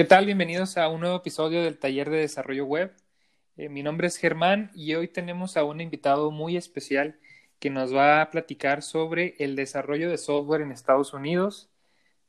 [0.00, 0.24] ¿Qué tal?
[0.24, 2.94] Bienvenidos a un nuevo episodio del Taller de Desarrollo Web.
[3.58, 7.20] Eh, mi nombre es Germán y hoy tenemos a un invitado muy especial
[7.58, 11.68] que nos va a platicar sobre el desarrollo de software en Estados Unidos.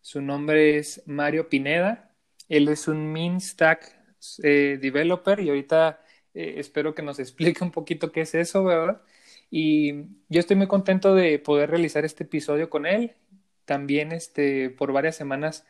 [0.01, 2.13] Su nombre es Mario Pineda.
[2.49, 3.95] Él es un Mean Stack
[4.43, 6.01] eh, Developer y ahorita
[6.33, 9.01] eh, espero que nos explique un poquito qué es eso, ¿verdad?
[9.49, 9.93] Y
[10.27, 13.15] yo estoy muy contento de poder realizar este episodio con él.
[13.63, 15.65] También este, por varias semanas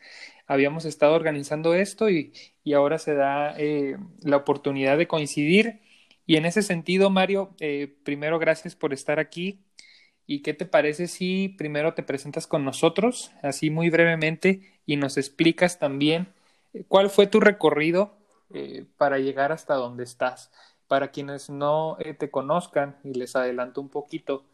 [0.46, 2.32] habíamos estado organizando esto y,
[2.64, 5.80] y ahora se da eh, la oportunidad de coincidir.
[6.26, 9.60] Y en ese sentido, Mario, eh, primero gracias por estar aquí.
[10.26, 15.16] ¿Y qué te parece si primero te presentas con nosotros, así muy brevemente, y nos
[15.16, 16.28] explicas también
[16.72, 18.18] eh, cuál fue tu recorrido
[18.98, 20.52] para llegar hasta donde estás?
[20.86, 24.44] Para quienes no te conozcan, y les adelanto un poquito,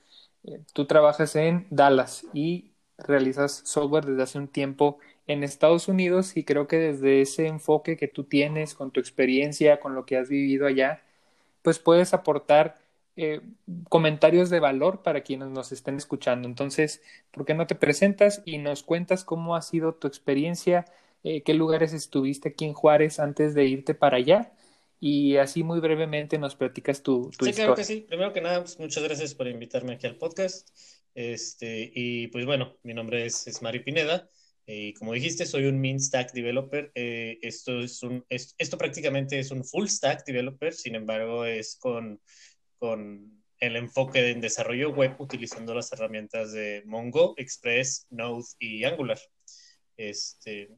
[0.73, 6.45] tú trabajas en Dallas y realizas software desde hace un tiempo en Estados Unidos y
[6.45, 10.29] creo que desde ese enfoque que tú tienes, con tu experiencia, con lo que has
[10.31, 11.03] vivido allá,
[11.63, 12.79] pues puedes aportar
[13.17, 13.41] eh,
[13.89, 16.49] comentarios de valor para quienes nos estén escuchando.
[16.49, 20.85] Entonces, ¿por qué no te presentas y nos cuentas cómo ha sido tu experiencia,
[21.25, 24.53] eh, qué lugares estuviste aquí en Juárez antes de irte para allá?
[25.01, 27.55] Y así muy brevemente nos platicas tu, tu Sí, historia.
[27.67, 28.01] claro que sí.
[28.09, 30.69] Primero que nada, pues, muchas gracias por invitarme aquí al podcast.
[31.15, 34.29] Este, y pues bueno, mi nombre es, es Mario Pineda.
[34.71, 36.93] Y como dijiste, soy un Mean Stack Developer.
[36.95, 41.77] Eh, esto, es un, es- esto prácticamente es un Full Stack Developer, sin embargo, es
[41.81, 42.21] con,
[42.79, 49.19] con el enfoque en desarrollo web utilizando las herramientas de Mongo, Express, Node y Angular.
[49.97, 50.69] Este,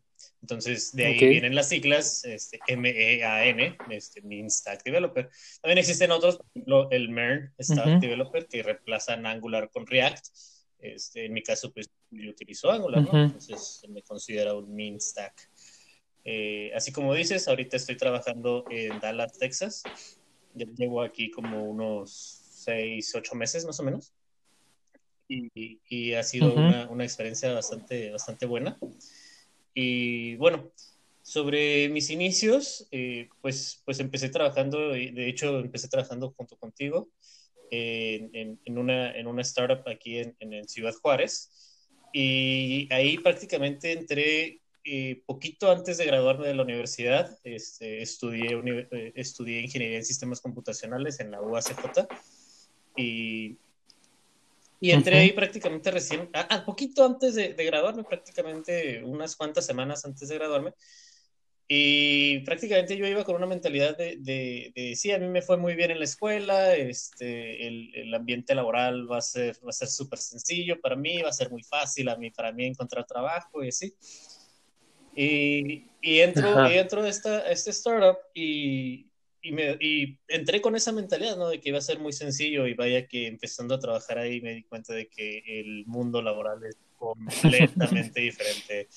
[0.41, 1.21] entonces, de ahí Ok.
[1.29, 5.29] vienen las siglas este, M-E-A-N, este, Mean Stack Developer.
[5.61, 7.99] También existen otros, por ejemplo, el MERN Stack Ujú.
[8.01, 10.27] Developer, que reemplazan Angular con React.
[10.83, 13.09] Este, en mi caso, pues yo utilizo Angular, ¿no?
[13.11, 13.19] Ujú.
[13.19, 15.51] Entonces me considera un Mean Stack.
[16.25, 19.85] Eh, así como dices, ahorita estoy trabajando en Dallas, Texas.
[20.55, 24.13] Ya llevo aquí como unos seis, ocho meses más o menos.
[25.29, 26.61] Y, y ha sido Ujú.
[26.61, 28.79] una, una experiencia bastante, bastante buena.
[29.75, 30.73] Y bueno,
[31.23, 37.09] sobre mis inicios, eh, pues, pues empecé trabajando, de hecho empecé trabajando junto contigo
[37.71, 41.51] en, en- en una, en una startup aquí en, en- Ciudad Juárez.
[42.13, 47.39] Y ahí prácticamente entré eh, poquito antes de graduarme de la universidad.
[47.45, 52.09] Este, estudié, uni- eh, estudié ingeniería en sistemas computacionales en la UACJ.
[52.97, 53.57] Y,
[54.81, 55.23] y entré Ujú.
[55.23, 60.29] ahí prácticamente recién, ah, ah, poquito antes de, de graduarme, prácticamente unas cuantas semanas antes
[60.29, 60.73] de graduarme.
[61.73, 65.57] Y prácticamente yo iba con una mentalidad de, de, de, sí, a mí me fue
[65.57, 69.73] muy bien en la escuela, este, el, el ambiente laboral va a ser, va a
[69.73, 73.07] ser súper sencillo para mí, va a ser muy fácil a mí, para mí encontrar
[73.07, 73.95] trabajo y así.
[75.15, 79.07] Y, y entro, y entro a esta, a este startup y,
[79.41, 81.51] y, me, y entré con esa mentalidad, ¿no?
[81.51, 84.55] De que iba a ser muy sencillo y vaya que empezando a trabajar ahí me
[84.55, 88.89] di cuenta de que el mundo laboral es completamente diferente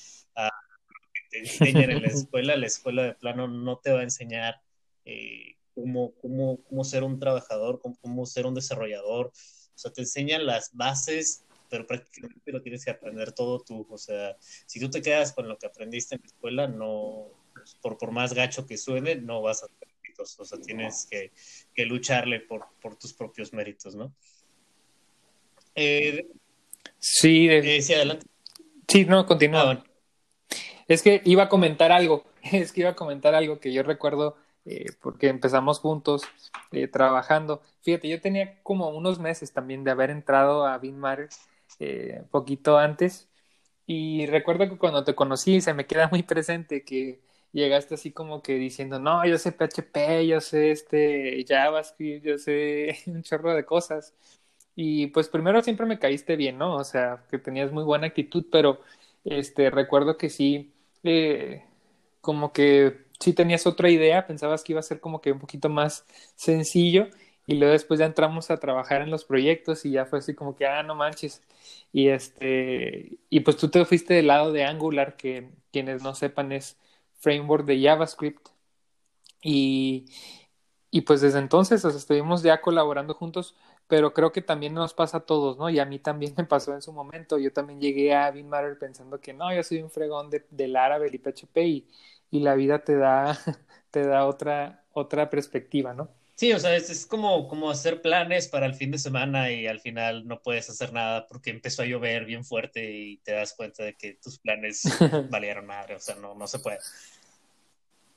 [1.34, 2.56] te enseñan en la escuela.
[2.56, 4.60] La escuela de plano no te va a enseñar
[5.04, 9.26] eh, cómo, cómo, cómo ser un trabajador, cómo, cómo ser un desarrollador.
[9.26, 13.86] O sea, te enseñan las bases, pero prácticamente lo tienes que aprender todo tú.
[13.90, 17.26] O sea, si tú te quedas con lo que aprendiste en la escuela, no,
[17.82, 20.38] por, por más gacho que suene, no vas a tener méritos.
[20.38, 21.32] O sea, tienes que,
[21.74, 24.14] que lucharle por, por tus propios méritos, ¿no?
[25.74, 26.26] Eh,
[26.98, 28.26] Sí, de- eh, sí, adelante.
[28.88, 29.60] sí, no, continúa.
[29.60, 29.84] Ah, bueno.
[30.88, 34.36] Es que iba a comentar algo, es que iba a comentar algo que yo recuerdo
[34.64, 36.22] eh, porque empezamos juntos
[36.72, 37.62] eh, trabajando.
[37.82, 41.28] Fíjate, yo tenía como unos meses también de haber entrado a BeanMatter
[41.80, 43.28] eh, poquito antes
[43.86, 47.20] y recuerdo que cuando te conocí se me queda muy presente que
[47.52, 52.98] llegaste así como que diciendo, no, yo sé PHP, yo sé este JavaScript, yo sé
[53.06, 54.14] un chorro de cosas.
[54.76, 56.76] Y pues primero siempre me caíste bien, ¿no?
[56.76, 58.80] O sea, que tenías muy buena actitud, pero
[59.24, 60.73] este recuerdo que sí,
[62.20, 65.68] como que sí tenías otra idea, pensabas que iba a ser como que un poquito
[65.68, 66.06] más
[66.36, 67.08] sencillo
[67.46, 70.56] y luego después ya entramos a trabajar en los proyectos y ya fue así como
[70.56, 71.42] que, ah, no manches.
[71.92, 76.52] Y este, y pues tú te fuiste del lado de Angular, que quienes no sepan
[76.52, 76.78] es
[77.20, 78.48] framework de JavaScript.
[79.42, 80.06] Y,
[80.90, 83.56] y pues desde entonces, o estuvimos ya colaborando juntos,
[83.94, 85.70] pero creo que también nos pasa a todos, ¿no?
[85.70, 87.38] Y a mí también me pasó en su momento.
[87.38, 91.14] Yo también llegué a BeanMatter pensando que no, yo soy un fregón de, del Laravel
[91.14, 91.86] y PHP y,
[92.32, 93.38] y la vida te da,
[93.92, 96.08] te da otra, otra perspectiva, ¿no?
[96.34, 99.68] Sí, o sea, es, es como, como hacer planes para el fin de semana y
[99.68, 103.54] al final no puedes hacer nada porque empezó a llover bien fuerte y te das
[103.54, 104.82] cuenta de que tus planes
[105.30, 106.80] valieron madre, o sea, no, no se puede.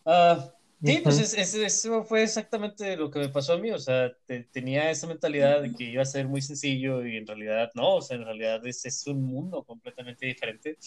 [0.08, 0.52] Ah,
[0.84, 4.12] sí, pues eso fue exactamente lo que me pasó a mí, o sea,
[4.52, 8.02] tenía esa mentalidad de que iba a ser muy sencillo y en realidad no, o
[8.02, 10.78] sea, en realidad es, es un mundo completamente diferente.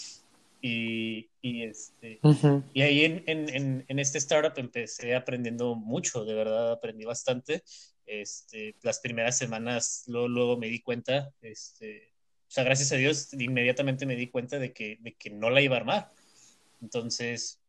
[0.63, 2.21] Y, y, este,
[2.75, 7.63] y ahí en, en, en, este startup empecé aprendiendo mucho, de verdad aprendí bastante.
[8.05, 12.13] Este, las primeras semanas luego, luego me di cuenta, este,
[12.51, 15.63] o sea, gracias a Dios, inmediatamente me di cuenta de que, de que no la
[15.63, 16.13] iba a armar.
[16.83, 17.60] Entonces,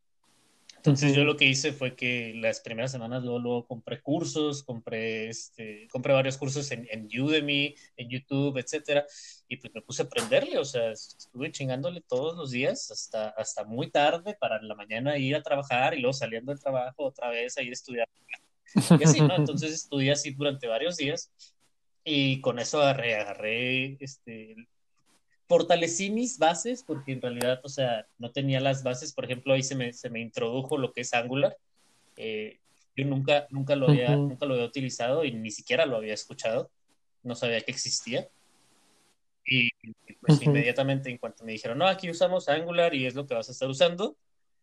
[0.82, 5.30] entonces yo lo que hice fue que las primeras semanas luego, luego compré cursos, compré,
[5.30, 9.06] este, compré varios cursos en, en, Udemy, en YouTube, etcétera,
[9.48, 13.64] y pues me puse a aprenderle, o sea, estuve chingándole todos los días hasta, hasta
[13.64, 17.56] muy tarde para la mañana ir a trabajar y luego saliendo del trabajo otra vez
[17.60, 18.08] a ir a estudiar.
[19.00, 19.36] Y así, ¿no?
[19.36, 21.32] Entonces estudié así durante varios días
[22.04, 24.56] y con eso agarré, agarré este,
[25.52, 29.12] fortalecí mis bases porque en realidad, o sea, no tenía las bases.
[29.12, 31.58] Por ejemplo, ahí se me, se me introdujo lo que es Angular.
[32.16, 32.58] Eh,
[32.96, 36.72] yo nunca, nunca, lo había, nunca lo había utilizado y ni siquiera lo había escuchado.
[37.24, 38.30] No sabía que existía.
[39.46, 39.72] Y
[40.22, 43.50] pues inmediatamente, en cuanto me dijeron, no, aquí usamos Angular y es lo que vas
[43.50, 44.16] a estar usando,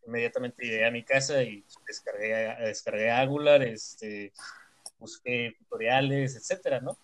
[0.07, 4.33] inmediatamente llegué a mi casa y descargué, descargué Angular, este,
[4.99, 6.97] busqué tutoriales, etcétera, ¿no?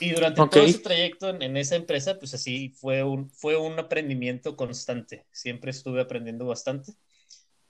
[0.00, 4.56] Y durante todo ese trayecto en, esa empresa, pues así fue un, fue un aprendimiento
[4.56, 5.26] constante.
[5.30, 6.92] Siempre estuve aprendiendo bastante.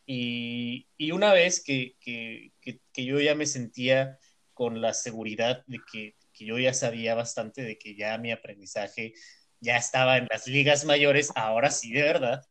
[0.06, 4.18] Y, y una vez que, que, que, yo ya me sentía
[4.54, 9.14] con la seguridad de que, que, yo ya sabía bastante, de que ya mi aprendizaje
[9.60, 12.44] ya estaba en las ligas mayores, ahora sí, de verdad,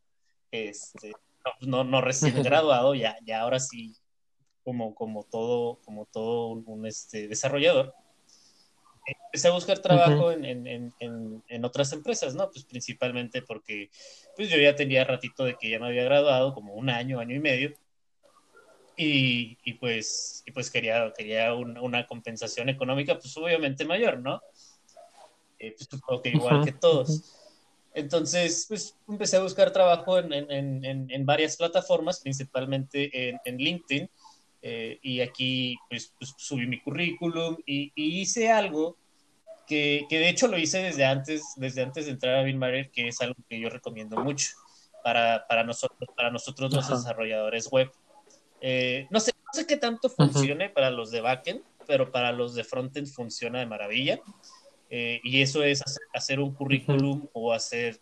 [0.52, 1.14] este,
[1.62, 3.96] no, no, recién graduado, ya, ya ahora sí,
[4.64, 7.94] como, como todo, como todo un, este, desarrollador
[9.06, 12.50] empecé a buscar trabajo en, en, en, en, otras empresas, ¿no?
[12.52, 13.90] Pues principalmente porque
[14.36, 17.36] pues yo ya tenía ratito de que ya me había graduado, como un año, año
[17.36, 17.74] y medio,
[18.98, 24.42] y, y pues, y pues quería, quería una compensación económica, pues obviamente mayor, ¿no?
[25.58, 27.36] Eh, pues supongo que igual que todos.
[27.94, 34.10] Entonces, pues empecé a buscar trabajo en, en, en varias plataformas, principalmente en, LinkedIn,
[34.62, 38.98] eh, y aquí pues, pues, subí mi currículum y, hice algo
[39.66, 43.08] que, que, de hecho lo hice desde antes, desde antes de entrar a BinMarer, que
[43.08, 44.50] es algo que yo recomiendo mucho
[45.04, 47.92] para, para nosotros, para nosotros los desarrolladores web.
[48.62, 52.56] Eh, no, sé, no sé qué tanto funcione para los de backend, pero para los
[52.56, 54.20] de frontend funciona de maravilla.
[54.90, 55.84] Eh, y eso es
[56.14, 58.02] hacer, un currículum o hacer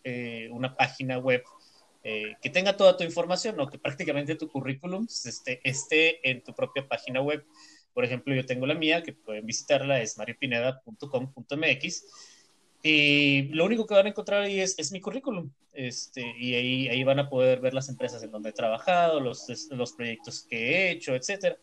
[0.50, 1.44] una página web
[2.10, 6.54] eh, que tenga toda tu información, o que prácticamente tu currículum esté, esté en tu
[6.54, 7.44] propia página web.
[7.92, 12.04] Por ejemplo, yo tengo la mía, que pueden visitarla, es mariopineda.com.mx.
[12.82, 15.50] Y lo único que van a encontrar ahí es, es mi currículum.
[15.74, 19.46] Este, y ahí, ahí van a poder ver las empresas en donde he trabajado, los,
[19.70, 21.58] los proyectos que he hecho, etc.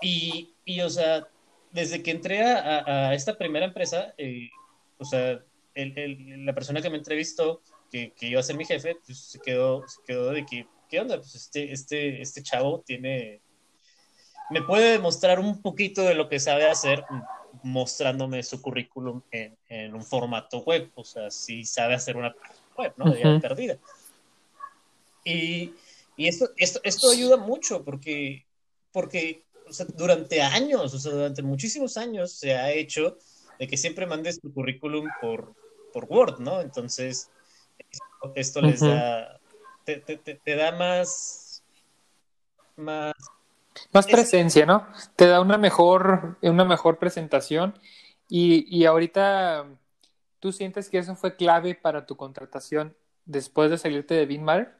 [0.00, 1.26] Y, y, o sea,
[1.72, 4.50] desde que entré a, a esta primera empresa, eh,
[4.98, 5.42] o sea,
[5.74, 9.18] el, el, la persona que me entrevistó que, que, iba a ser mi jefe, pues
[9.18, 11.16] se quedó, se quedó de que, ¿qué onda?
[11.16, 13.40] Pues este, este, este chavo tiene,
[14.50, 17.04] me puede demostrar un poquito de lo que sabe hacer
[17.62, 22.34] mostrándome su currículum en, en un formato web, o sea, si sabe hacer una
[22.76, 23.10] web, ¿no?
[23.10, 23.78] De perdida.
[25.24, 25.74] Y,
[26.16, 28.46] y esto, esto, esto ayuda mucho porque,
[28.92, 33.18] porque o sea, durante años, o sea, durante muchísimos años se ha hecho
[33.58, 35.54] de que siempre mandes tu currículum por,
[35.92, 36.60] por Word, ¿no?
[36.60, 37.30] Entonces,
[38.34, 39.40] esto les da,
[39.84, 41.62] te, da más,
[42.76, 43.14] más...
[43.92, 44.86] Más presencia, ¿no?
[45.14, 47.78] Te da una mejor, una mejor presentación
[48.28, 49.66] y, y ahorita
[50.40, 54.78] tú sientes que eso fue clave para tu contratación después de salirte de BinMar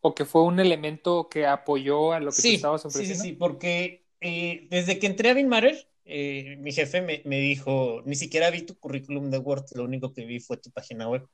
[0.00, 3.22] o que fue un elemento que apoyó a lo que sí, estabas ofreciendo.
[3.22, 7.38] Sí, sí, sí, porque eh, desde que entré a BinMarer, eh, mi jefe me, me,
[7.38, 11.08] dijo, ni siquiera vi tu currículum de Word, lo único que vi fue tu página
[11.08, 11.26] web.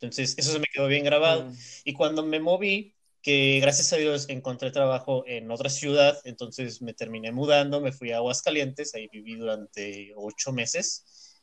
[0.00, 1.44] Entonces, eso se me quedó bien grabado.
[1.44, 1.56] Mm.
[1.84, 6.94] Y cuando me moví, que gracias a Dios encontré trabajo en otra ciudad, entonces me
[6.94, 11.42] terminé mudando, me fui a Aguascalientes, ahí viví durante ocho meses,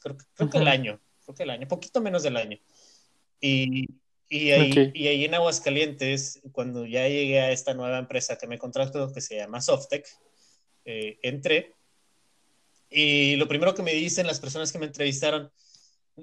[0.00, 2.58] creo, creo que el año, creo que el año, poquito menos del año.
[3.40, 3.86] Y,
[4.28, 8.58] y, ahí, y ahí en Aguascalientes, cuando ya llegué a esta nueva empresa que me
[8.58, 10.06] contrató, que se llama Softec,
[10.84, 11.74] eh, entré.
[12.90, 15.50] Y lo primero que me dicen las personas que me entrevistaron,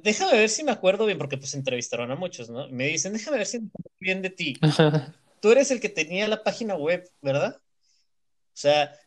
[0.04, 2.68] déjame ver si me acuerdo bien, porque pues entrevistaron a muchos, ¿no?
[2.70, 4.58] Me dicen, déjame ver si me acuerdo bien de ti.
[5.42, 7.58] Tú eres el que tenía la página web, ¿verdad?
[7.58, 8.98] O sea,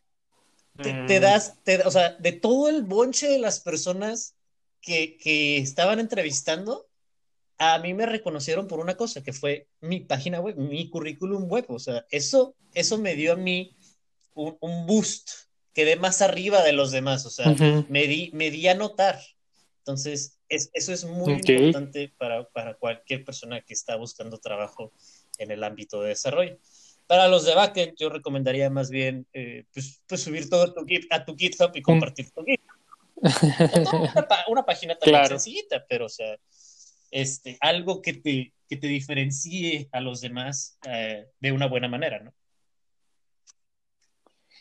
[0.80, 1.20] te, mm.
[1.20, 4.36] das, o sea, de todo el bonche de las personas
[4.80, 6.88] que, que estaban entrevistando,
[7.58, 11.66] a mí me reconocieron por una cosa, que fue mi página web, mi currículum web.
[11.68, 13.76] O sea, eso, eso me dio a mí
[14.34, 15.30] un, un boost.
[15.74, 17.26] Quedé más arriba de los demás.
[17.26, 17.54] O sea,
[17.88, 19.20] me, di, me di a notar.
[19.88, 24.92] Entonces, es, eso es muy importante para, para, cualquier persona que está buscando trabajo
[25.38, 26.58] en el ámbito de desarrollo.
[27.06, 31.10] Para los de backend, yo recomendaría más bien eh, pues, pues, subir todo tu git,
[31.10, 32.76] a tu GitHub y compartir tu GitHub.
[34.12, 36.36] una, una, página tan sencillita, pero o sea,
[37.10, 42.20] este, algo que te, que te diferencie a los demás eh, de una buena manera,
[42.20, 42.34] ¿no?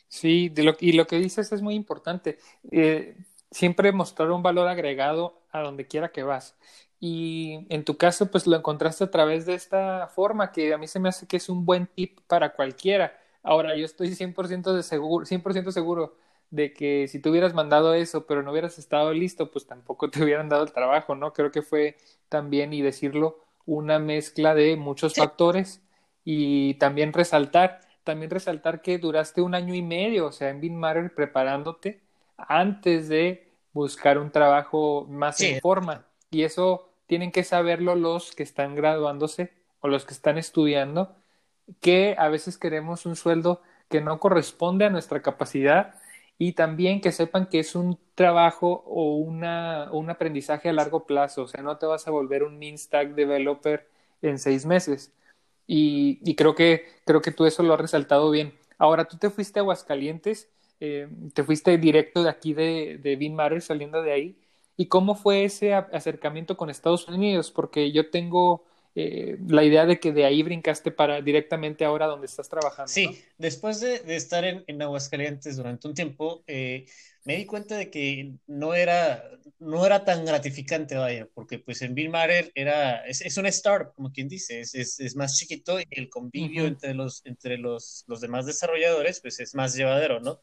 [0.08, 2.38] Sí, de lo, y lo que dices es muy importante.
[2.72, 3.18] Eh,
[3.52, 6.58] siempre mostrar un valor agregado a donde quiera que vas.
[7.00, 10.88] Y en tu caso, pues lo encontraste a través de esta forma que a mí
[10.88, 13.18] se me hace que es un buen tip para cualquiera.
[13.44, 16.16] Ahora, yo estoy 100% de seguro, 100% seguro
[16.50, 20.24] de que si tú hubieras mandado eso, pero no hubieras estado listo, pues tampoco te
[20.24, 21.34] hubieran dado el trabajo, ¿no?
[21.34, 21.98] Creo que fue
[22.30, 25.82] también, y decirlo, una mezcla de muchos factores
[26.24, 31.14] y también resaltar, también resaltar que duraste un año y medio, o sea, en BinMatter
[31.14, 32.02] preparándote
[32.38, 36.06] antes de buscar un trabajo más en forma.
[36.32, 41.16] Y eso tienen que saberlo los que están graduándose o los que están estudiando,
[41.82, 45.96] que a veces queremos un sueldo que no corresponde a nuestra capacidad
[46.38, 51.44] y también que sepan que es un trabajo o una, un aprendizaje a largo plazo,
[51.44, 53.88] o sea, no te vas a volver un min stack developer
[54.22, 55.14] en seis meses.
[55.66, 58.54] Y, y, creo, que, creo que tú eso lo has resaltado bien.
[58.78, 63.36] Ahora, tú te fuiste a Aguascalientes, eh, te fuiste directo de aquí de, de Bean
[63.36, 64.38] Matter, saliendo de ahí.
[64.76, 67.52] ¿Y cómo fue ese acercamiento con Estados Unidos?
[67.52, 68.66] Porque yo tengo
[69.00, 72.92] eh, la idea de que de ahí brincaste para directamente ahora donde estás trabajando.
[72.92, 76.88] Sí, después de, estar en, en, Aguascalientes durante un tiempo, eh,
[77.24, 79.24] me di cuenta de que no era,
[79.60, 83.94] no era tan gratificante, vaya, porque pues en Bill Matter era, es, es, un startup,
[83.94, 88.04] como quien dice, es, es, es más chiquito y el convivio entre, los, entre los,
[88.08, 90.40] los demás desarrolladores pues es más llevadero, ¿no?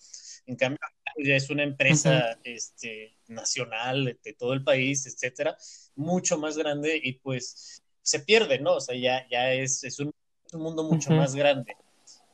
[0.47, 0.79] En cambio,
[1.25, 5.57] ya es una empresa este, nacional de, de todo el país, etcétera,
[5.97, 8.75] mucho más grande y pues se pierde, ¿no?
[8.75, 10.13] O sea, ya, ya es, es, un,
[10.53, 11.75] mundo mucho más grande.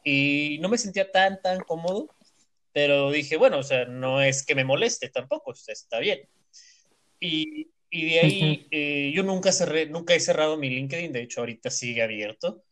[0.04, 2.14] Y no me sentía tan, tan cómodo,
[2.72, 6.28] pero dije, bueno, o sea, no es que me moleste tampoco, o sea, está bien.
[7.18, 11.40] Y, y de ahí eh, yo nunca cerré, nunca he cerrado mi LinkedIn, de hecho
[11.40, 12.62] ahorita sigue abierto.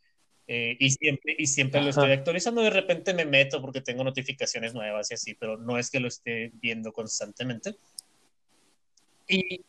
[0.50, 2.62] Eh, y siempre, y siempre lo estoy actualizando.
[2.62, 6.09] De repente me meto porque tengo notificaciones nuevas y así, pero no es que lo
[6.09, 7.76] esté viendo constantemente.
[9.28, 9.62] Y,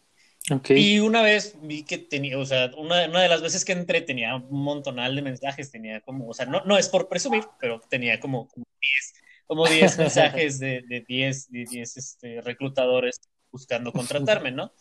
[0.69, 4.01] y una vez vi que tenía, o sea, una, una, de las veces que entré
[4.01, 7.81] tenía un montonal de mensajes, tenía como, o sea, no, no es por presumir, pero
[7.89, 9.13] tenía como, como 10
[9.47, 9.63] como
[9.97, 13.19] mensajes de 10 de este, reclutadores
[13.51, 14.71] buscando contratarme, ¿no?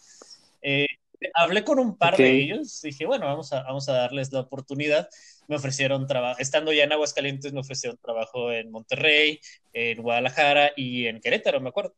[0.61, 0.87] Eh,
[1.35, 5.09] hablé con un par de ellos, dije, bueno, vamos a, vamos a darles la oportunidad.
[5.47, 9.41] Me ofrecieron trabajo, estando ya en Aguascalientes, me ofrecieron trabajo en Monterrey,
[9.73, 11.95] en Guadalajara y en Querétaro, me acuerdo.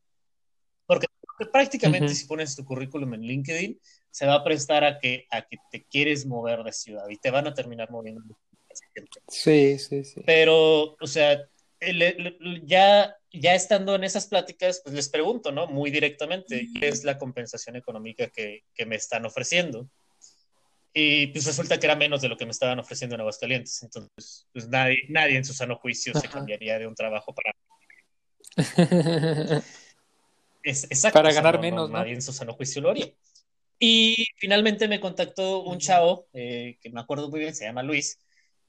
[1.41, 3.81] Porque prácticamente si pones tu currículum en LinkedIn,
[4.11, 7.31] se va a prestar a que, a que te quieres mover de ciudad y te
[7.31, 8.37] van a terminar moviendo.
[9.27, 10.21] Sí, sí, sí.
[10.27, 11.41] Pero, o sea,
[12.65, 15.67] ya, ya estando en esas pláticas, pues les pregunto, ¿no?
[15.67, 19.89] Muy directamente, ¿qué es la compensación económica que, que me están ofreciendo?
[20.93, 23.83] Y pues resulta que era menos de lo que me estaban ofreciendo en Aguascalientes.
[23.83, 27.55] Entonces, pues nadie, nadie en su sano juicio se cambiaría de un trabajo para...
[30.63, 31.99] Es, exacto, para ganar menos, ¿no?
[31.99, 33.13] Nadie en su sano juicio lo haría.
[33.79, 38.19] Y finalmente me contactó un chavo, eh, que me acuerdo muy bien, se llama Luis,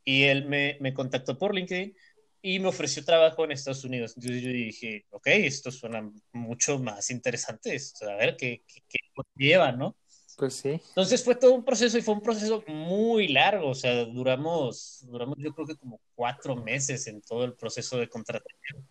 [0.06, 1.94] y él me, me, contactó por LinkedIn
[2.42, 4.14] y me ofreció trabajo en Estados Unidos.
[4.16, 9.00] Entonces yo dije, ok, esto suena mucho más interesante, a ver qué, qué, qué
[9.36, 9.98] lleva, ¿no?
[10.38, 10.70] Pues sí.
[10.70, 15.38] Entonces fue todo un proceso y fue un proceso muy largo, o sea, duramos, duramos
[15.38, 18.88] yo creo que como cuatro meses en todo el proceso de contratación.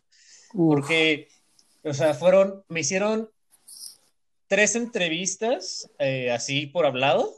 [0.52, 1.28] Porque
[1.82, 3.30] o sea, fueron, me hicieron
[4.46, 7.32] tres entrevistas eh, así por hablado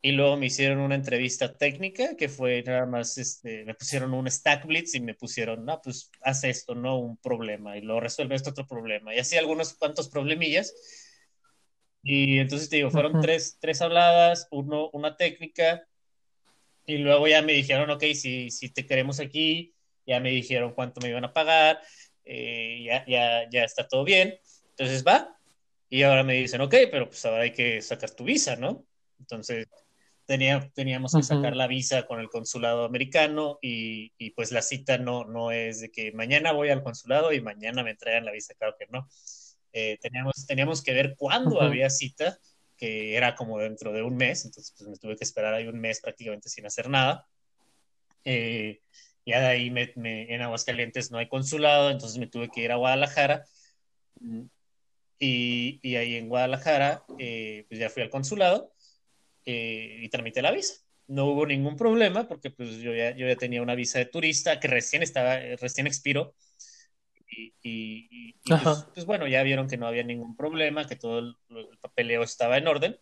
[0.00, 4.30] y luego me hicieron una entrevista técnica que fue nada más, este, me pusieron un
[4.30, 8.34] stack blitz y me pusieron, no, pues haz esto, no un problema y luego resuelve
[8.34, 10.74] este otro problema y así algunos cuantos problemillas.
[12.04, 15.86] Y entonces te digo, fueron tres, tres habladas, uno, una técnica
[16.84, 21.00] y luego ya me dijeron, ok, si, si te queremos aquí, ya me dijeron cuánto
[21.00, 21.80] me iban a pagar
[22.24, 24.38] eh, ya, ya, ya está todo bien,
[24.70, 25.36] entonces va,
[25.88, 28.84] y ahora me dicen, ok, pero pues ahora hay que sacar tu visa, ¿no?
[29.18, 29.66] Entonces
[30.24, 34.98] tenía, teníamos que sacar la visa con el consulado americano y, y, pues la cita
[34.98, 38.54] no, no es de que mañana voy al consulado y mañana me entregan la visa,
[38.54, 39.08] claro que no.
[39.72, 42.38] Eh, teníamos, teníamos que ver cuándo había cita,
[42.76, 45.80] que era como dentro de un mes, entonces pues me tuve que esperar ahí un
[45.80, 47.26] mes prácticamente sin hacer nada.
[48.24, 48.80] Eh,
[49.24, 52.76] ya de ahí me, en Aguascalientes no hay consulado, entonces me tuve que ir a
[52.76, 53.44] Guadalajara.
[55.18, 58.72] Y, y ahí en Guadalajara, eh, pues ya fui al consulado
[59.44, 60.74] eh, y tramité la visa.
[61.06, 64.58] No hubo ningún problema porque pues yo ya, yo ya tenía una visa de turista
[64.58, 66.34] que recién estaba, recién expiró.
[67.34, 71.36] Y, y, pues, pues, bueno, ya vieron que no había ningún problema, que todo el,
[71.48, 73.00] el, papeleo estaba en orden.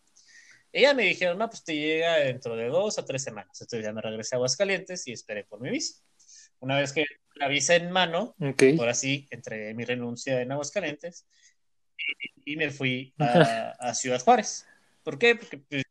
[0.72, 3.60] Ella me dijeron, no, pues te llega dentro de dos a tres semanas.
[3.60, 6.00] Entonces ya me regresé a Aguascalientes y esperé por mi visa.
[6.60, 8.36] Una vez que la visa en mano,
[8.78, 11.26] ahora sí, entregué mi renuncia en Aguascalientes
[12.44, 14.66] y, me fui a, Ciudad Juárez.
[15.02, 15.36] ¿Por qué?
[15.36, 15.84] Porque, pues,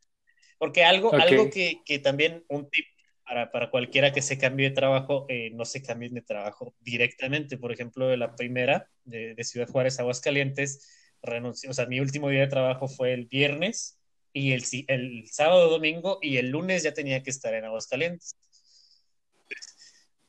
[0.58, 2.86] porque algo, algo que, que, también un tip
[3.26, 7.58] para, para, cualquiera que se cambie de trabajo, eh, no se cambien de trabajo directamente.
[7.58, 10.88] Por ejemplo, de la primera, de, de Ciudad Juárez a Aguascalientes,
[11.22, 14.00] renuncié, o sea, mi último día de trabajo fue el viernes
[14.34, 18.38] y el, el sábado, domingo y el lunes ya tenía que estar en Aguascalientes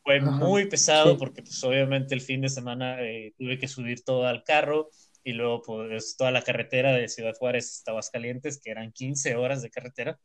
[0.02, 4.26] fue muy pesado porque pues obviamente el fin de semana eh, tuve que subir todo
[4.26, 4.90] al carro
[5.22, 9.62] y luego pues toda la carretera de Ciudad Juárez hasta Aguascalientes, que eran 15 horas
[9.62, 10.18] de carretera.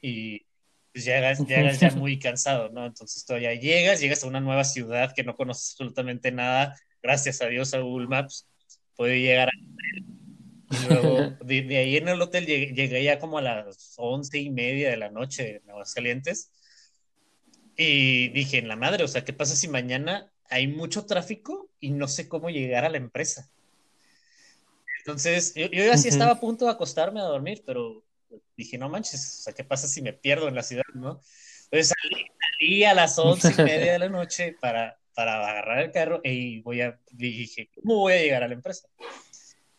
[0.00, 0.44] Y
[0.92, 2.84] pues llegas, llegas ya muy cansado, ¿no?
[2.84, 7.46] Entonces todavía llegas, llegas a una nueva ciudad que no conoces absolutamente nada, gracias a
[7.46, 8.48] Dios a Google Maps,
[8.96, 9.52] puede llegar a...
[10.70, 14.50] Y luego de, ahí en el hotel llegué, llegué, ya como a las once y
[14.50, 16.50] media de la noche en Aguascalientes
[17.76, 21.90] y dije, en la madre, o sea, ¿qué pasa si mañana hay mucho tráfico y
[21.90, 23.50] no sé cómo llegar a la empresa?
[24.98, 28.04] Entonces, yo, yo así estaba a punto de acostarme a dormir, pero
[28.56, 31.20] dije, no manches, o sea, ¿qué pasa si me pierdo en la ciudad, no?
[31.64, 31.94] Entonces
[32.58, 36.60] salí, a las once y media de la noche para, para agarrar el carro y
[36.60, 38.88] voy a, dije, ¿cómo voy a llegar a la empresa?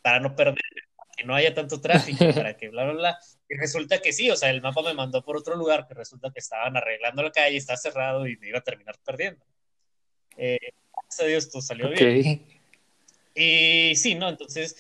[0.02, 0.58] Para no perder,
[1.16, 3.18] que no haya tanto tráfico, para que bla, bla, bla.
[3.50, 6.32] Y resulta que sí, o sea, el mapa me mandó por otro lugar, que resulta
[6.32, 9.44] que estaban arreglando la calle, está cerrado y me iba a terminar perdiendo.
[10.38, 12.46] Eh, gracias a Dios, todo salió bien.
[13.36, 14.30] Y sí, ¿no?
[14.30, 14.76] Entonces,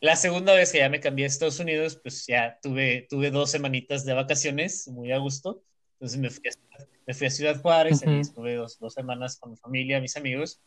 [0.00, 3.50] la segunda vez que ya me cambié a Estados Unidos, pues ya tuve, tuve dos
[3.50, 5.62] semanitas de vacaciones, muy a gusto.
[5.94, 9.56] Entonces me fui a, me fui a Ciudad Juárez, estuve dos, dos, semanas con mi
[9.56, 10.60] familia, mis amigos.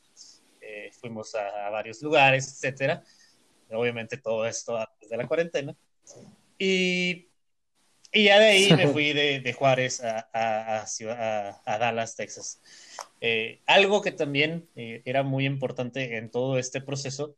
[0.62, 3.04] Eh, fuimos a, a, varios lugares, etcétera.
[3.72, 5.76] Obviamente todo esto antes de la cuarentena.
[6.58, 7.30] Y
[8.12, 10.84] y ya de ahí me fui de, de Juárez a, a,
[11.66, 12.60] a, Dallas, Texas.
[13.22, 17.36] Eh, algo que también eh, era muy importante en todo este proceso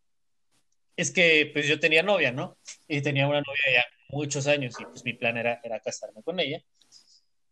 [0.96, 2.58] es que pues yo tenía novia, ¿no?
[2.88, 6.40] Y tenía una novia ya muchos años y pues mi plan era, era casarme con
[6.40, 6.64] ella.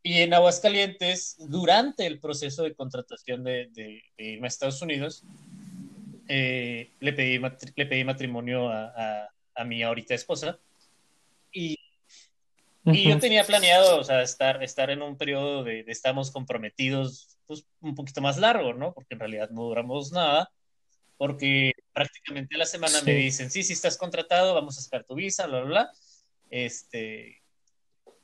[0.02, 5.26] Y en Aguascalientes, durante el proceso de contratación de, de, a Estados Unidos,
[6.30, 7.39] eh, le, pedí,
[7.76, 10.58] le pedí matrimonio a, a mi ahorita esposa.
[11.52, 11.78] Y
[12.86, 17.65] y yo tenía planeado, o sea, estar, estar en un periodo de, estamos comprometidos, pues
[17.82, 18.94] un poquito más largo, ¿no?
[18.94, 20.52] Porque en realidad no duramos nada,
[21.18, 25.15] porque prácticamente a la semana me dicen, sí, sí estás contratado, vamos a sacar tu
[25.15, 25.92] visa, bla, bla, bla.
[26.50, 27.42] Este,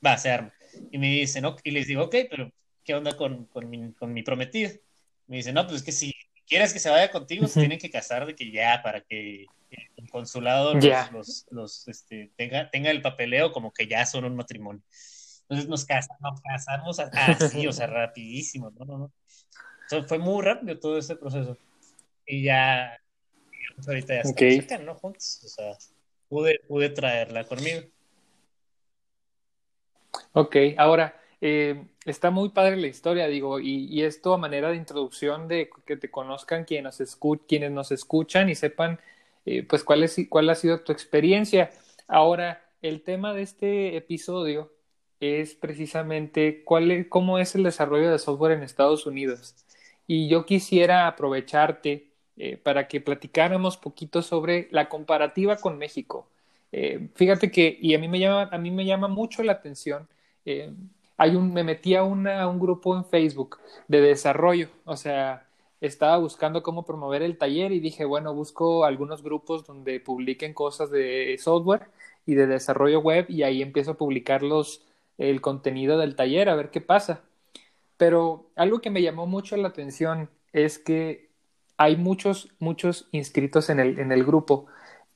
[0.04, 0.52] va, a ser
[0.90, 2.50] Y me dicen, ok, y les digo, ok, pero
[2.84, 4.70] ¿qué onda con, con, mi, con mi prometido?
[5.26, 6.14] Me dicen, no, pues es que si
[6.46, 9.46] quieres que se vaya contigo, se tienen que casar de que ya, para que
[9.96, 14.82] el consulado los, los, este, tenga, tenga el papeleo como que ya son un matrimonio.
[15.42, 18.84] Entonces nos casamos, casamos así, o sea, rapidísimo, ¿no?
[18.84, 18.98] no,
[19.90, 20.08] no.
[20.08, 21.58] fue muy rápido todo ese proceso.
[22.26, 23.00] Y ya,
[23.76, 24.94] pues, ahorita ya estamos acá, ¿no?
[24.96, 25.76] Juntos, o sea,
[26.28, 27.82] pude, pude traerla conmigo.
[30.32, 35.48] Ok, ahora, eh, está muy padre la historia, digo, y, esto a manera de introducción
[35.48, 36.92] de que te conozcan quienes
[37.70, 39.00] nos, escuchan y sepan
[39.44, 41.70] eh, pues cuál, es, cuál ha sido tu experiencia.
[42.08, 44.72] Ahora, el tema de este episodio
[45.20, 49.54] es precisamente cuál es, cómo es el desarrollo de software en Estados Unidos.
[50.06, 56.28] Y yo quisiera aprovecharte eh, para que platicáramos poquito sobre la comparativa con México.
[57.14, 60.08] Fíjate que, y a mí me llama, a mí me llama mucho la atención,
[61.16, 62.24] hay un, me metí a, un
[62.58, 65.46] grupo en Facebook de desarrollo, o sea,
[65.80, 70.90] estaba buscando cómo promover el taller y dije, bueno, busco algunos grupos donde publiquen cosas
[70.90, 71.88] de software
[72.26, 74.42] y de desarrollo web y ahí empiezo a publicar
[75.18, 77.22] el contenido del taller a ver qué pasa.
[77.96, 81.30] Pero algo que me llamó mucho la atención es que
[81.78, 84.66] hay muchos, muchos inscritos en el, en el grupo,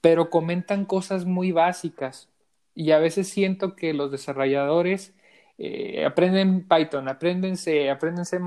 [0.01, 2.29] pero comentan cosas muy básicas
[2.75, 5.15] y a veces siento que los desarrolladores
[5.63, 8.39] eh, aprenden Python, aprenden C, aprenden C++,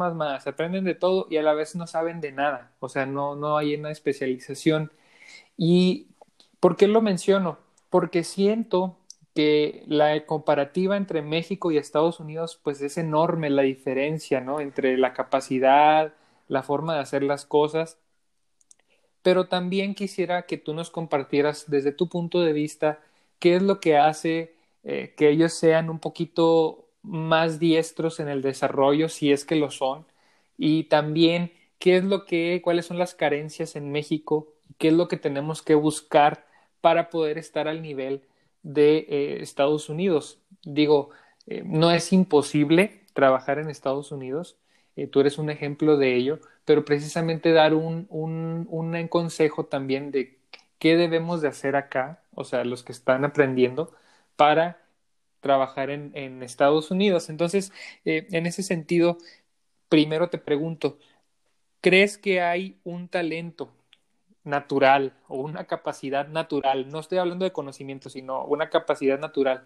[0.47, 3.55] aprenden de todo y a la vez no saben de nada, o sea, no, no
[3.55, 4.91] hay una especialización.
[5.55, 6.07] ¿Y
[6.59, 7.59] por qué lo menciono?
[7.91, 8.97] Porque siento
[9.35, 14.59] que la comparativa entre México y Estados Unidos, pues es enorme la diferencia, ¿no?
[14.59, 16.13] Entre la capacidad,
[16.47, 17.99] la forma de hacer las cosas.
[19.21, 23.01] Pero también quisiera que tú nos compartieras desde tu punto de vista
[23.37, 28.41] qué es lo que hace eh, que ellos sean un poquito más diestros en el
[28.41, 30.05] desarrollo, si es que lo son,
[30.57, 35.07] y también qué es lo que, cuáles son las carencias en México, qué es lo
[35.07, 36.45] que tenemos que buscar
[36.81, 38.23] para poder estar al nivel
[38.63, 40.39] de eh, Estados Unidos.
[40.63, 41.09] Digo,
[41.47, 44.57] eh, no es imposible trabajar en Estados Unidos,
[44.95, 50.11] eh, tú eres un ejemplo de ello, pero precisamente dar un, un, un, consejo también
[50.11, 50.37] de
[50.79, 53.91] qué debemos de hacer acá, o sea, los que están aprendiendo,
[54.35, 54.82] para
[55.43, 57.29] trabajar en, en Estados Unidos.
[57.29, 57.71] Entonces,
[58.05, 59.19] en ese sentido,
[59.89, 60.97] primero te pregunto,
[61.81, 63.71] ¿crees que hay un talento
[64.43, 69.63] natural o una capacidad natural, no estoy hablando de conocimiento, sino una capacidad natural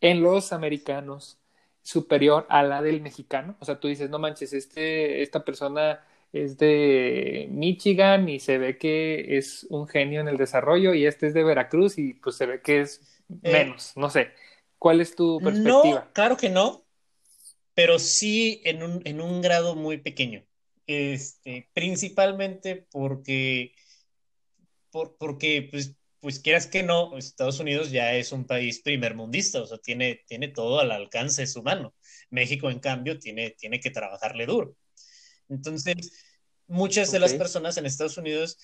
[0.00, 1.38] en los americanos
[1.82, 3.56] superior a la del mexicano.
[3.60, 8.78] O sea, tú dices, no manches, este, esta persona es de Michigan y se ve
[8.78, 12.46] que es un genio en el desarrollo y este es de Veracruz y pues se
[12.46, 14.30] ve que es eh, menos, no sé.
[14.82, 16.00] ¿Cuál es tu perspectiva?
[16.06, 16.84] No, claro que no,
[17.72, 20.44] pero sí en un, en un grado muy pequeño.
[20.88, 23.76] Este, principalmente porque
[24.90, 29.78] porque, pues, pues quieras que no, Estados Unidos ya es un país primermundista, o sea,
[29.78, 31.94] tiene, tiene todo al alcance de su mano.
[32.28, 34.74] México, en cambio, tiene, tiene que trabajarle duro.
[35.48, 36.10] Entonces,
[36.66, 38.58] muchas de las personas en Estados Unidos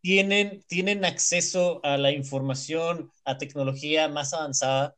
[0.00, 4.96] tienen, tienen acceso a la información, a tecnología más avanzada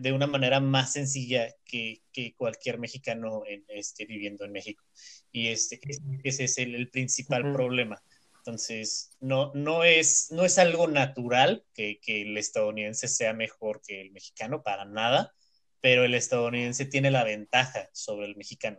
[0.00, 4.84] de una manera más sencilla que, que cualquier mexicano en, este, viviendo en México.
[5.30, 5.80] Y este,
[6.22, 8.02] ese es el, principal problema.
[8.38, 14.00] Entonces, no, no, es, no es algo natural que, que, el estadounidense sea mejor que
[14.00, 15.32] el mexicano, para nada,
[15.80, 18.78] pero el estadounidense tiene la ventaja sobre el mexicano.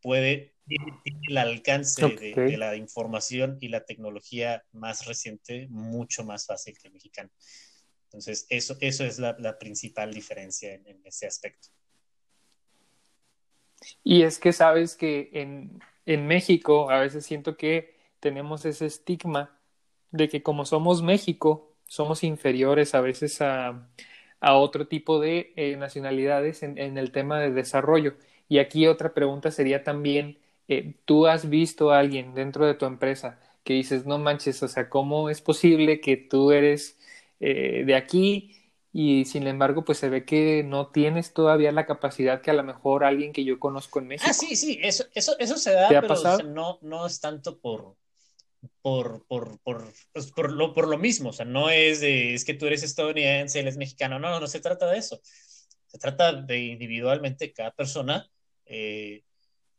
[0.00, 6.76] Puede, tiene, el alcance de, la información y la tecnología más reciente mucho más fácil
[6.78, 7.30] que el mexicano.
[8.14, 11.66] Entonces, eso, eso es la, principal diferencia en, ese aspecto.
[14.04, 19.58] Y es que sabes que en, en México a veces siento que tenemos ese estigma
[20.12, 23.90] de que como somos México, somos inferiores a veces a,
[24.38, 28.14] a otro tipo de eh, nacionalidades en, en, el tema de desarrollo.
[28.48, 32.86] Y aquí otra pregunta sería también, eh, ¿tú has visto a alguien dentro de tu
[32.86, 36.96] empresa que dices, no manches, o sea, ¿cómo es posible que tú eres
[37.40, 38.64] eh, de aquí
[38.96, 42.62] y sin embargo, pues se ve que no tienes todavía la capacidad que a lo
[42.62, 44.30] mejor alguien que yo conozco en México.
[44.30, 47.96] Ah, sí, sí, eso, eso, eso se da, pero no, no es tanto por,
[48.82, 52.44] por, por, por, pues, por, lo, por lo mismo, o sea, no es de, es
[52.44, 56.32] que tú eres estadounidense, él es mexicano, no, no se trata de eso, se trata
[56.32, 58.30] de individualmente cada persona,
[58.64, 59.24] eh,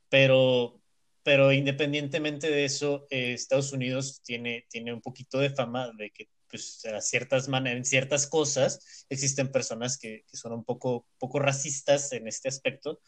[0.09, 0.81] pero,
[1.23, 6.27] pero independientemente de eso, eh, Estados Unidos tiene, tiene un poquito de fama de que
[6.55, 11.39] pues, a ciertas maneras, en ciertas cosas existen personas que, que, son un poco, poco
[11.39, 12.99] racistas en este aspecto.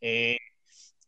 [0.00, 0.36] Eh,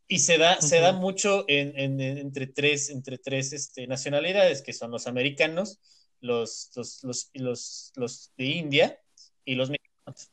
[0.07, 4.73] y se da, se da mucho en, en, entre tres, entre tres este, nacionalidades, que
[4.73, 5.79] son los americanos,
[6.19, 8.99] los, los, los, los, los de India
[9.45, 10.31] y los mexicanos.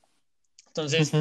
[0.67, 1.13] Entonces,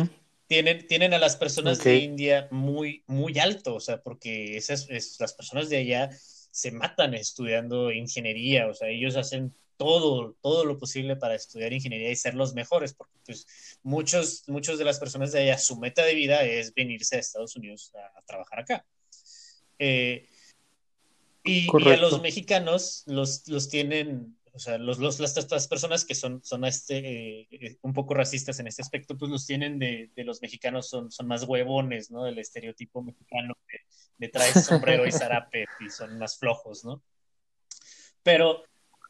[0.47, 4.87] tienen, tienen a las personas de India muy, muy alto, o sea, porque esas,
[5.19, 6.09] las personas de allá
[6.51, 12.11] se matan estudiando ingeniería, o sea, ellos hacen todo, todo lo posible para estudiar ingeniería
[12.11, 16.03] y ser los mejores, porque pues muchos, muchos de las personas de allá, su meta
[16.03, 18.85] de vida es venirse a Estados Unidos a, trabajar acá.
[19.79, 20.27] Eh,
[21.43, 26.03] y, y, a los mexicanos los, los tienen, o sea, los, los, las, las personas
[26.03, 30.09] que son, son este, eh, un poco racistas en este aspecto, pues los tienen de,
[30.15, 32.23] de, los mexicanos, son, son más huevones, ¿no?
[32.23, 33.53] Del estereotipo mexicano
[34.17, 37.01] de, de sombrero y zarape y son más flojos, ¿no?
[38.23, 38.63] Pero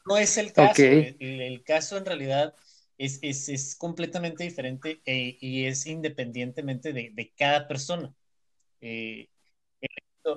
[0.07, 0.81] no es el caso.
[0.83, 2.53] El, caso en realidad
[2.97, 8.13] es, es, es completamente diferente e, y es independientemente de, de cada persona.
[8.81, 9.27] Eh,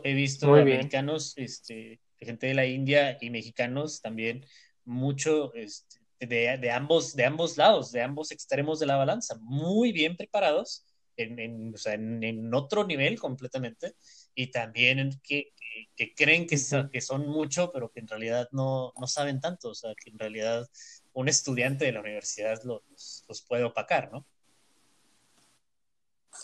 [0.05, 4.45] he visto, americanos, este, gente de la India y mexicanos también,
[4.85, 9.93] mucho este, de, de, ambos, de ambos lados, de ambos extremos de la balanza, muy
[9.93, 10.85] bien preparados
[11.17, 13.95] en, en, o sea, en, en otro nivel completamente
[14.35, 15.53] y también que,
[15.97, 16.57] que, creen que,
[16.93, 20.19] que, son mucho, pero que en realidad no, no, saben tanto, o sea, que en
[20.19, 20.69] realidad
[21.12, 24.27] un estudiante de la universidad los, los puede opacar, ¿no?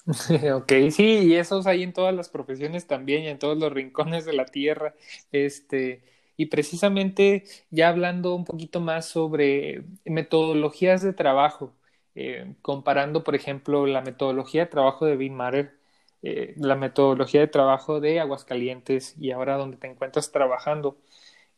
[0.54, 4.24] ok, sí, y esos hay en todas las profesiones también y en todos los rincones
[4.24, 4.94] de la tierra.
[5.32, 6.02] Este,
[6.36, 11.74] y precisamente ya hablando un poquito más sobre metodologías de trabajo,
[12.14, 15.78] eh, comparando, por ejemplo, la metodología de trabajo de BeanMatter,
[16.22, 20.98] eh, la metodología de trabajo de Aguascalientes y ahora donde te encuentras trabajando.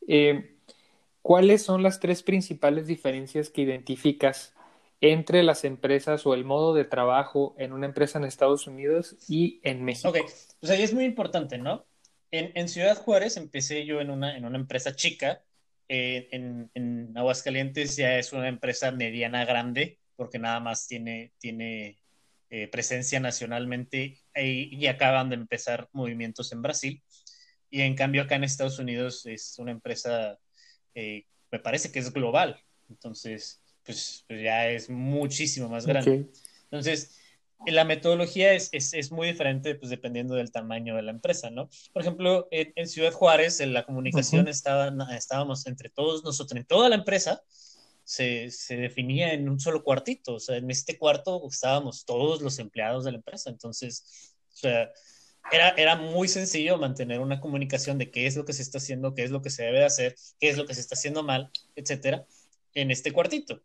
[0.07, 0.57] Eh,
[1.23, 4.55] ¿Cuáles son las tres principales diferencias que identificas
[5.01, 9.61] entre las empresas o el modo de trabajo en una empresa en Estados Unidos y
[9.63, 10.09] en México?
[10.09, 10.19] Ok,
[10.61, 11.87] pues ahí es muy importante, ¿no?
[12.31, 15.43] En, en Ciudad Juárez empecé yo en una, en una empresa chica,
[15.89, 21.99] eh, en, en, Aguascalientes ya es una empresa mediana grande, porque nada más tiene, tiene
[22.51, 27.03] eh, presencia nacionalmente y, y acaban de empezar movimientos en Brasil.
[27.71, 30.39] Y en cambio acá en Estados Unidos es una empresa,
[30.95, 32.59] eh, me parece que es global,
[32.89, 36.11] entonces pues, pues ya es muchísimo más grande.
[36.11, 36.31] Okay.
[36.65, 37.19] Entonces,
[37.67, 41.69] la metodología es, es, es, muy diferente pues, dependiendo del tamaño de la empresa, ¿no?
[41.93, 44.51] Por ejemplo, en, en Ciudad Juárez, en la comunicación uh -huh.
[44.51, 47.43] estaba, estábamos entre todos nosotros, en toda la empresa,
[48.09, 52.59] se, se, definía en un solo cuartito, o sea, en este cuarto estábamos todos los
[52.59, 54.91] empleados de la empresa, entonces, o sea,
[55.53, 59.15] era, era muy sencillo mantener una comunicación de qué es lo que se está haciendo,
[59.15, 61.51] qué es lo que se debe hacer, qué es lo que se está haciendo mal,
[61.77, 62.25] etcétera,
[62.73, 63.61] en este cuartito.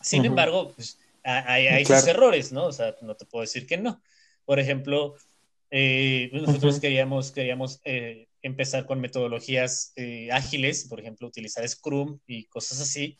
[0.00, 0.26] Sin uh -huh.
[0.26, 2.00] embargo, pues, hay, hay claro.
[2.00, 2.66] sus errores, ¿no?
[2.66, 4.02] O sea, no te puedo decir que no.
[4.44, 5.14] Por ejemplo,
[5.70, 6.80] eh, nosotros uh -huh.
[6.80, 13.18] queríamos, queríamos eh, empezar con metodologías eh, ágiles, por ejemplo, utilizar Scrum y cosas así,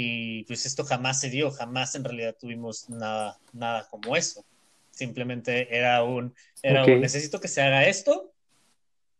[0.00, 4.44] y pues esto jamás se dio, jamás en realidad tuvimos nada, nada como eso.
[4.92, 6.94] Simplemente era un, era okay.
[6.94, 8.32] un, necesito que se haga esto,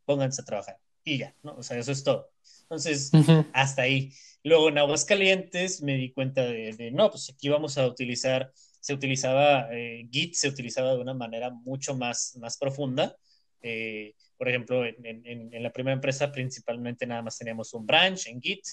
[0.05, 1.57] pónganse a trabajar, y ya, ¿no?
[1.57, 2.31] O sea, eso es todo.
[2.63, 3.51] Entonces, uh -huh.
[3.55, 4.13] hasta ahí.
[4.45, 8.95] Luego en Aguascalientes me di cuenta de, de, no, pues aquí vamos a utilizar, se
[8.95, 13.17] utilizaba eh, Git, se utilizaba de una manera mucho más, más profunda.
[13.63, 18.29] Eh, por ejemplo, en, en, en, la primera empresa principalmente nada más teníamos un branch
[18.29, 18.65] en Git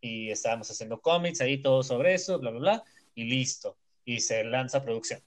[0.00, 2.84] y estábamos haciendo commits ahí, todo sobre eso, bla, bla, bla,
[3.14, 3.76] y listo.
[4.04, 5.20] Y se lanza producción.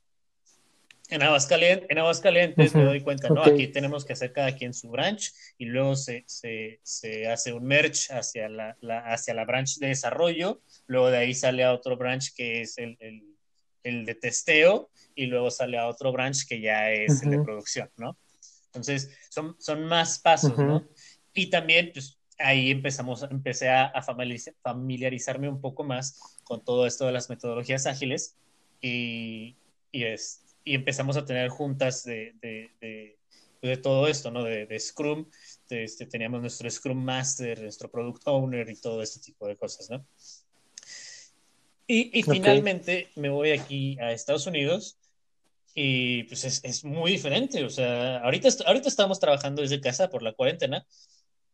[1.10, 2.80] En Aguascalientes, en Aguascalientes uh -huh.
[2.80, 3.42] me doy cuenta, ¿no?
[3.42, 3.54] Okay.
[3.54, 7.66] Aquí tenemos que hacer cada quien su branch y luego se, se, se hace un
[7.66, 11.98] merge hacia la, la, hacia la branch de desarrollo, luego de ahí sale a otro
[11.98, 13.24] branch que es el, el,
[13.84, 17.24] el de testeo y luego sale a otro branch que ya es uh -huh.
[17.26, 18.18] el de producción, ¿no?
[18.68, 20.66] Entonces, son, son más pasos, uh -huh.
[20.66, 20.88] ¿no?
[21.34, 27.06] Y también, pues, ahí empezamos, empecé a, a familiarizarme un poco más con todo esto
[27.06, 28.36] de las metodologías ágiles
[28.82, 29.56] y,
[29.92, 33.18] y es, y empezamos a tener juntas de, de, de,
[33.62, 34.44] de todo esto, ¿no?
[34.44, 35.26] De, Scrum,
[35.70, 40.06] este, teníamos nuestro Scrum Master, nuestro Product Owner y todo este tipo de cosas, ¿no?
[41.88, 42.40] Y, y okay.
[42.40, 44.98] finalmente me voy aquí a Estados Unidos
[45.74, 50.22] y pues es, es, muy diferente, o sea, ahorita, ahorita estamos trabajando desde casa por
[50.22, 50.86] la cuarentena,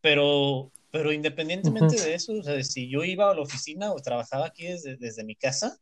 [0.01, 2.03] pero, pero independientemente uh -huh.
[2.03, 5.23] de eso, o sea, si yo iba a la oficina o trabajaba aquí desde, desde
[5.23, 5.77] mi casa,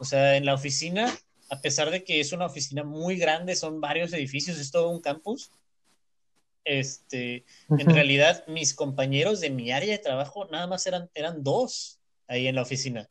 [0.00, 1.12] o sea, en la oficina
[1.48, 5.00] a pesar de que es una oficina muy grande, son varios edificios, es todo un
[5.00, 5.50] campus,
[6.64, 7.80] este, uh -huh.
[7.82, 12.48] en realidad mis compañeros de mi área de trabajo nada más eran, eran dos ahí
[12.48, 13.08] en la oficina.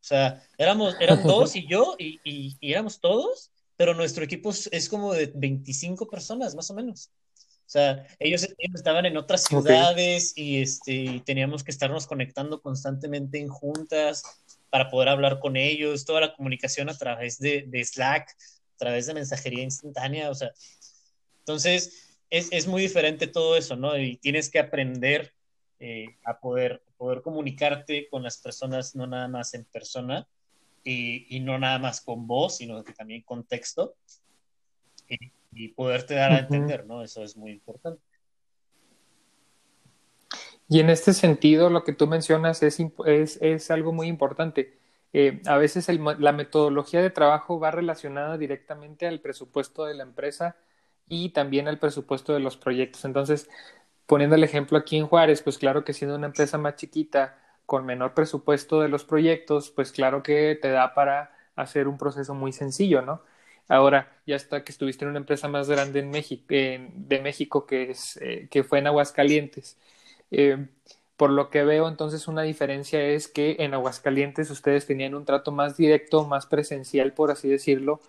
[0.00, 4.50] O sea, éramos, eran dos y yo, y, y, y éramos todos, pero nuestro equipo
[4.70, 7.10] es como de 25 personas, más o menos.
[7.70, 10.44] O sea, ellos, ellos estaban en otras ciudades okay.
[10.44, 14.24] y, este, y teníamos que estarnos conectando constantemente en juntas
[14.70, 19.06] para poder hablar con ellos, toda la comunicación a través de, de Slack, a través
[19.06, 20.50] de mensajería instantánea, o sea,
[21.38, 23.96] entonces es, es muy diferente todo eso, ¿no?
[23.96, 25.32] Y tienes que aprender
[25.78, 30.26] eh, a poder, poder comunicarte con las personas, no nada más en persona
[30.82, 33.94] y, y no nada más con voz, sino que también con texto
[35.08, 37.02] y, y poderte dar a entender, ¿no?
[37.02, 38.02] Eso es muy importante.
[40.68, 44.78] Y en este sentido, lo que tú mencionas es, es, es algo muy importante.
[45.12, 50.04] Eh, a veces el, la metodología de trabajo va relacionada directamente al presupuesto de la
[50.04, 50.56] empresa
[51.08, 53.04] y también al presupuesto de los proyectos.
[53.04, 53.50] Entonces,
[54.06, 57.36] poniendo el ejemplo aquí en Juárez, pues claro que siendo una empresa más chiquita,
[57.66, 62.34] con menor presupuesto de los proyectos, pues claro que te da para hacer un proceso
[62.34, 63.22] muy sencillo, ¿no?
[63.70, 67.92] Ahora, ya está que estuviste en una empresa más grande en México, de México que,
[67.92, 69.78] es, eh, que fue en Aguascalientes.
[70.32, 70.66] Eh,
[71.16, 75.52] por lo que veo, entonces una diferencia es que en Aguascalientes ustedes tenían un trato
[75.52, 78.00] más directo, más presencial, por así decirlo,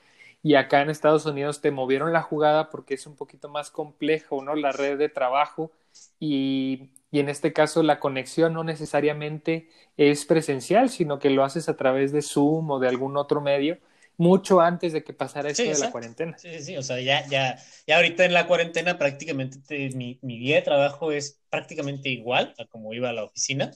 [0.41, 4.41] y acá en Estados Unidos te movieron la jugada porque es un poquito más complejo,
[4.43, 4.55] ¿no?
[4.55, 5.71] La red de trabajo
[6.19, 11.69] y, y en este caso la conexión no necesariamente es presencial, sino que lo haces
[11.69, 13.77] a través de Zoom o de algún otro medio
[14.21, 16.37] mucho antes de que pasara esto sí, de la cuarentena.
[16.37, 17.57] Sí, sí, o sea, ya, ya,
[17.87, 22.53] ya ahorita en la cuarentena prácticamente te, mi, mi día de trabajo es prácticamente igual
[22.59, 23.71] a como iba a la oficina,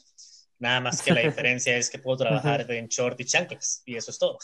[0.60, 4.12] nada más que la diferencia es que puedo trabajar en short y chanclas, y eso
[4.12, 4.38] es todo.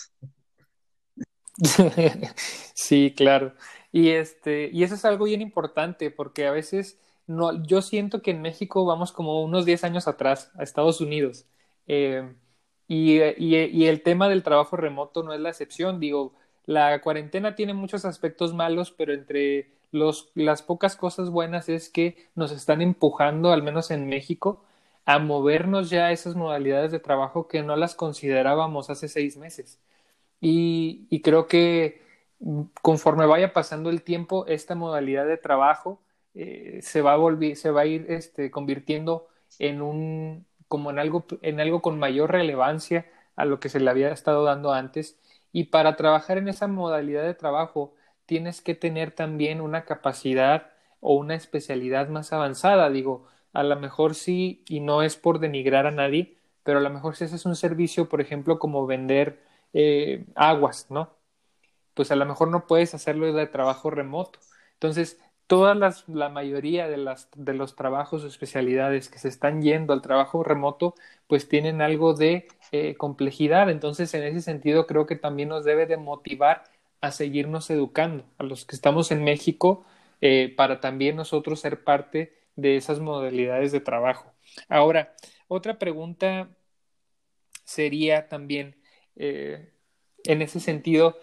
[2.74, 3.54] sí, claro.
[3.92, 8.32] Y este, y eso es algo bien importante porque a veces no, yo siento que
[8.32, 11.46] en México vamos como unos 10 años atrás a Estados Unidos.
[11.86, 12.34] Eh,
[12.94, 16.02] y, el tema del trabajo remoto no es la excepción.
[16.02, 16.34] Digo,
[16.66, 22.18] la cuarentena tiene muchos aspectos malos, pero entre los, las pocas cosas buenas es que
[22.36, 24.62] nos están empujando, al menos en México,
[25.06, 29.80] a movernos ya a esas modalidades de trabajo que no las considerábamos hace seis meses.
[30.42, 32.02] Y, creo que
[32.82, 36.02] conforme vaya pasando el tiempo, esta modalidad de trabajo
[36.34, 39.28] eh, se, va a se va a ir este, convirtiendo
[39.60, 43.06] en un como en algo, en algo con mayor relevancia
[43.36, 45.20] a lo que se le había estado dando antes.
[45.52, 47.94] Y para trabajar en esa modalidad de trabajo,
[48.26, 52.90] tienes que tener también una capacidad o una especialidad más avanzada.
[52.90, 56.90] Digo, a lo mejor sí, y no es por denigrar a nadie, pero a lo
[56.90, 61.12] mejor si haces un servicio, por ejemplo, como vender eh, aguas, ¿no?
[61.94, 64.40] Pues a lo mejor no puedes hacerlo de trabajo remoto.
[64.74, 65.20] Entonces,
[65.52, 69.92] toda las, la mayoría de, las, de los trabajos o especialidades que se están yendo
[69.92, 70.96] al trabajo remoto,
[71.28, 73.70] pues tienen algo de eh, complejidad.
[73.70, 76.64] Entonces, en ese sentido, creo que también nos debe de motivar
[77.02, 79.84] a seguirnos educando, a los que estamos en México,
[80.22, 84.32] eh, para también nosotros ser parte de esas modalidades de trabajo.
[84.70, 85.14] Ahora,
[85.50, 86.48] otra pregunta
[87.66, 88.78] sería también,
[89.18, 89.74] eh,
[90.24, 91.20] en ese sentido,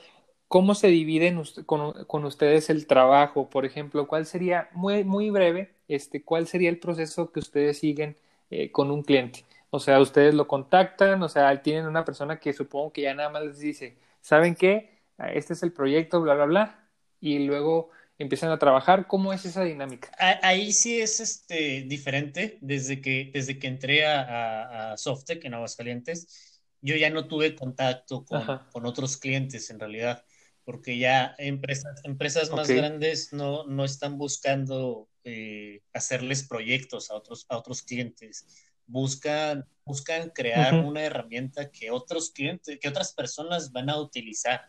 [0.48, 3.48] ¿cómo se dividen con, con, ustedes el trabajo?
[3.50, 8.16] Por ejemplo, ¿cuál sería, muy, muy breve, este, cuál sería el proceso que ustedes siguen
[8.50, 9.44] eh, con un cliente?
[9.70, 13.28] O sea, ustedes lo contactan, o sea, tienen una persona que supongo que ya nada
[13.28, 14.98] más les dice, ¿saben qué?
[15.34, 16.88] Este es el proyecto, bla, bla, bla,
[17.20, 19.06] y luego empiezan a trabajar.
[19.06, 20.10] ¿Cómo es esa dinámica?
[20.42, 22.58] Ahí sí es este, diferente.
[22.60, 28.24] Desde que, desde que entré a, a, Softec en Aguascalientes, yo ya no tuve contacto
[28.24, 30.24] con, con, otros clientes en realidad,
[30.68, 37.46] porque ya empresas, empresas más grandes no, no están buscando eh, hacerles proyectos a otros,
[37.48, 38.46] a otros clientes.
[38.86, 44.68] Buscan, buscan crear una herramienta que otros clientes, que otras personas van a utilizar.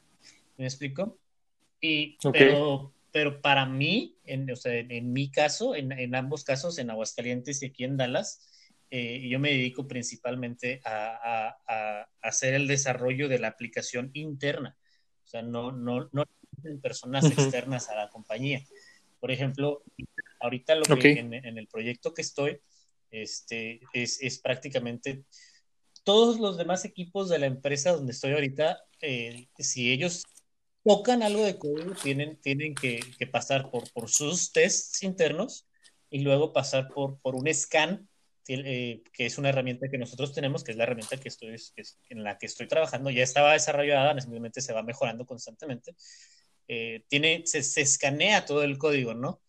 [0.56, 1.20] ¿Me explico?
[1.82, 6.78] Y, pero, pero para mí, en, o sea, en, mi caso, en, en, ambos casos,
[6.78, 8.48] en Aguascalientes y aquí en Dallas,
[8.90, 14.78] eh, yo me dedico principalmente a, a, a, hacer el desarrollo de la aplicación interna,
[15.30, 16.26] sea, no, no, no
[16.82, 18.64] personas externas a la compañía.
[19.20, 19.84] Por ejemplo,
[20.40, 22.60] ahorita lo que en, en, el proyecto que estoy,
[23.12, 25.24] este, es, es, prácticamente
[26.04, 30.24] todos los demás equipos de la empresa donde estoy ahorita, eh, si ellos
[30.84, 35.68] tocan algo de código, tienen, tienen que, que pasar por, por, sus tests internos
[36.10, 38.08] y luego pasar por, por un scan,
[38.54, 41.82] eh, que es una herramienta que nosotros tenemos, que es la herramienta que estoy, que
[41.82, 43.10] es, en la que estoy trabajando.
[43.10, 45.96] Ya estaba desarrollada, simplemente se va mejorando constantemente.
[46.68, 49.42] Eh, tiene, se, se, escanea todo el código, ¿no?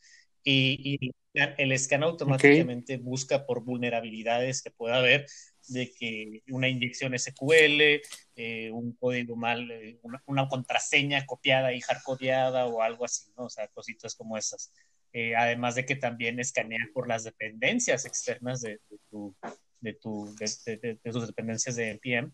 [0.43, 3.05] Y, y el scan automáticamente okay.
[3.05, 5.27] busca por vulnerabilidades que pueda haber
[5.69, 8.01] de que una inyección SQL,
[8.37, 13.45] eh, un código mal, eh, una, una, contraseña copiada y hardcodeada o algo así, ¿no?
[13.45, 14.73] O sea, cositas como esas.
[15.13, 19.35] Eh, además de que también escanea por las dependencias externas de, de, tu,
[19.81, 22.33] de, tu, de, tus dependencias de NPM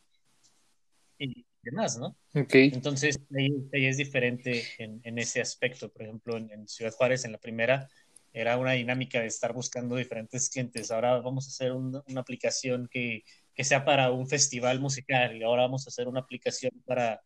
[1.18, 2.16] y demás, ¿no?
[2.34, 2.70] Okay.
[2.74, 5.90] Entonces, ahí, ahí es diferente en, en, ese aspecto.
[5.90, 7.88] Por ejemplo, en, en Ciudad Juárez, en la primera,
[8.36, 10.90] era una dinámica de estar buscando diferentes clientes.
[10.90, 15.42] Ahora vamos a hacer un, una aplicación que, que, sea para un festival musical y
[15.42, 17.22] ahora vamos a hacer una aplicación para,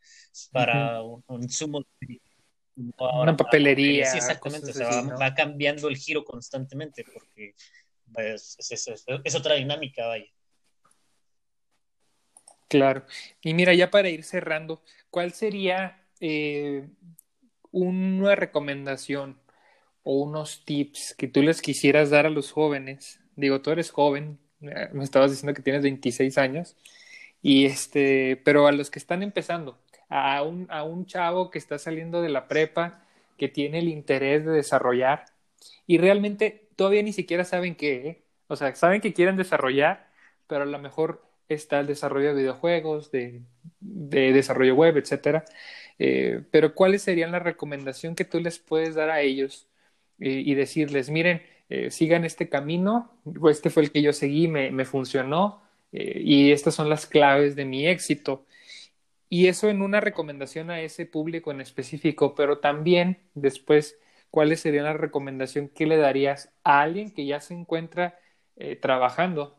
[0.53, 1.25] para uh -huh.
[1.27, 1.85] un, un sumo.
[2.99, 4.07] Ahora, una papelería.
[4.07, 4.71] Sí, exactamente.
[4.71, 5.19] O sea, así, va, ¿no?
[5.19, 7.55] va, cambiando el giro constantemente porque
[8.12, 10.27] pues, es, es, es, otra dinámica, vaya.
[12.69, 13.05] Claro.
[13.43, 16.88] Y mira, ya para ir cerrando, ¿cuál sería eh,
[17.73, 19.40] una recomendación
[20.03, 23.20] o unos tips que tú les quisieras dar a los jóvenes?
[23.35, 26.76] Digo, tú eres joven, me estabas diciendo que tienes 26 años,
[27.43, 29.78] y este, pero a los que están empezando,
[30.11, 33.05] a un, a un chavo que está saliendo de la prepa,
[33.39, 35.25] que tiene el interés de desarrollar,
[35.87, 38.23] y realmente todavía ni siquiera saben qué, ¿eh?
[38.49, 40.11] o sea, saben que quieren desarrollar,
[40.47, 43.43] pero a lo mejor está el desarrollo de videojuegos, de,
[43.81, 45.45] de desarrollo web, etcétera.
[45.99, 49.69] Eh, pero ¿cuáles serían la recomendación que tú les puedes dar a ellos
[50.19, 53.13] eh, y decirles, miren, eh, sigan este camino,
[53.51, 57.65] este fue el que yo seguí, me, me funcionó y estas son las claves de
[57.65, 58.47] mi éxito.
[59.33, 63.97] Y eso en una recomendación a ese público en específico, pero también después,
[64.28, 68.18] ¿cuál sería la recomendación que le darías a alguien que ya se encuentra
[68.57, 69.57] eh, trabajando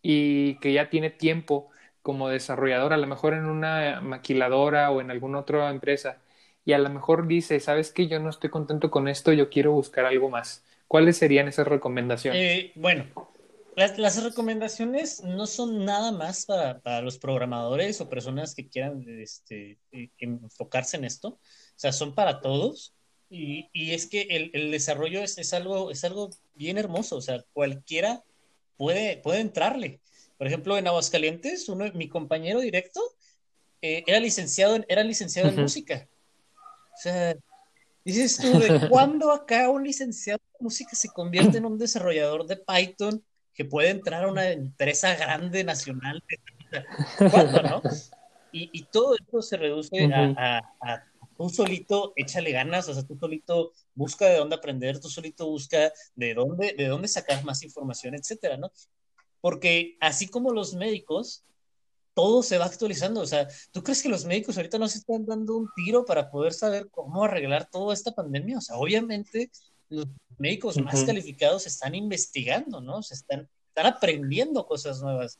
[0.00, 1.68] y que ya tiene tiempo
[2.00, 6.22] como desarrollador, a lo mejor en una maquiladora o en alguna otra empresa,
[6.64, 8.06] y a lo mejor dice, ¿sabes qué?
[8.08, 10.64] Yo no estoy contento con esto, yo quiero buscar algo más.
[10.88, 12.40] ¿Cuáles serían esas recomendaciones?
[12.40, 13.04] Eh, bueno,
[13.76, 20.10] las, recomendaciones no son nada más para, los programadores o personas que quieran este, eh,
[20.18, 21.38] enfocarse en esto, o
[21.76, 22.94] sea, son para todos.
[23.28, 28.24] Y, es que el, desarrollo es, algo, es algo bien hermoso, o sea, cualquiera
[28.76, 30.00] puede, puede entrarle.
[30.38, 33.00] Por ejemplo, en Aguascalientes, uno, mi compañero directo
[33.82, 36.08] eh, era licenciado, era licenciado en música.
[36.94, 37.36] O sea,
[38.04, 42.56] dices tú, ¿de cuándo acá un licenciado en música se convierte en un desarrollador de
[42.56, 43.22] Python
[43.56, 46.22] que puede entrar a una empresa grande nacional?
[47.30, 47.82] ¿Cuándo, no?
[48.52, 51.04] Y, todo esto se reduce a, a,
[51.36, 55.92] tú solito échale ganas, o sea, tú solito busca de dónde aprender, tú solito busca
[56.14, 58.70] de dónde, de dónde sacar más información, etcétera, ¿no?
[59.42, 61.44] Porque así como los médicos,
[62.14, 63.20] todo se va actualizando.
[63.20, 66.30] O sea, ¿tú crees que los médicos ahorita no se están dando un tiro para
[66.30, 68.56] poder saber cómo arreglar toda esta pandemia?
[68.56, 69.50] O sea, obviamente
[69.90, 70.06] los
[70.38, 73.02] médicos más calificados están investigando, ¿no?
[73.02, 75.38] Se están, están aprendiendo cosas nuevas.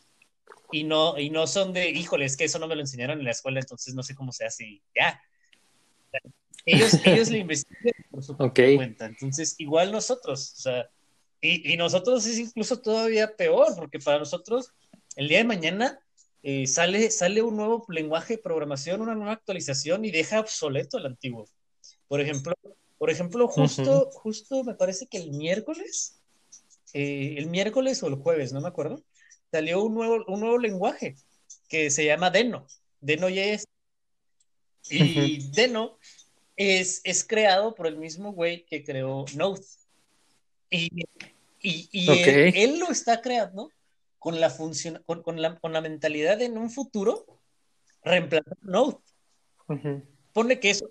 [0.72, 3.24] Y no, y no son de, híjole, es que eso no me lo enseñaron en
[3.24, 5.20] la escuela, entonces no sé cómo se hace ya.
[6.64, 9.06] Ellos, ellos le investigan por su cuenta.
[9.06, 10.90] Entonces, igual nosotros, o sea,
[11.40, 14.72] y, y nosotros es incluso todavía peor, porque para nosotros,
[15.14, 16.00] el día de mañana,
[16.48, 21.06] eh, sale, sale un nuevo lenguaje de programación, una nueva actualización y deja obsoleto el
[21.06, 21.48] antiguo.
[22.06, 22.54] Por ejemplo,
[22.98, 26.18] por ejemplo justo, justo me parece que el miércoles,
[26.92, 29.02] eh, el miércoles o el jueves, no me acuerdo,
[29.50, 31.16] salió un nuevo, un nuevo lenguaje
[31.68, 32.66] que se llama Deno,
[33.00, 33.66] Deno.js.
[34.88, 35.98] Y Deno
[36.56, 39.62] es, es creado por el mismo güey que creó Node.
[40.70, 40.90] Y,
[41.60, 43.70] y, él, lo está creando
[44.18, 47.26] con la función, con, con, la, con la mentalidad de en un futuro
[48.02, 48.98] reemplazar Node.
[50.32, 50.88] Pone que eso,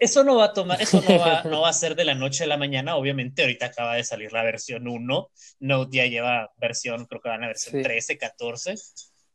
[0.00, 2.44] eso no va a tomar, eso no va, no va a ser de la noche
[2.44, 5.30] a la mañana, obviamente ahorita acaba de salir la versión 1,
[5.60, 8.74] Node ya lleva versión, creo que van a versión 13, 14.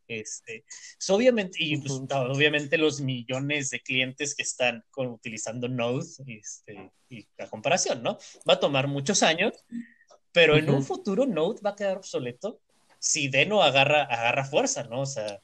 [0.08, 0.66] Este,
[1.10, 7.28] obviamente, y pues, obviamente los millones de clientes que están con, utilizando Node, este, y
[7.38, 8.18] la comparación, ¿no?
[8.48, 9.54] Va a tomar muchos años,
[10.32, 12.60] pero en un futuro Node va a quedar obsoleto
[13.00, 15.02] si Deno agarra, agarra fuerza, ¿no?
[15.02, 15.40] O sea,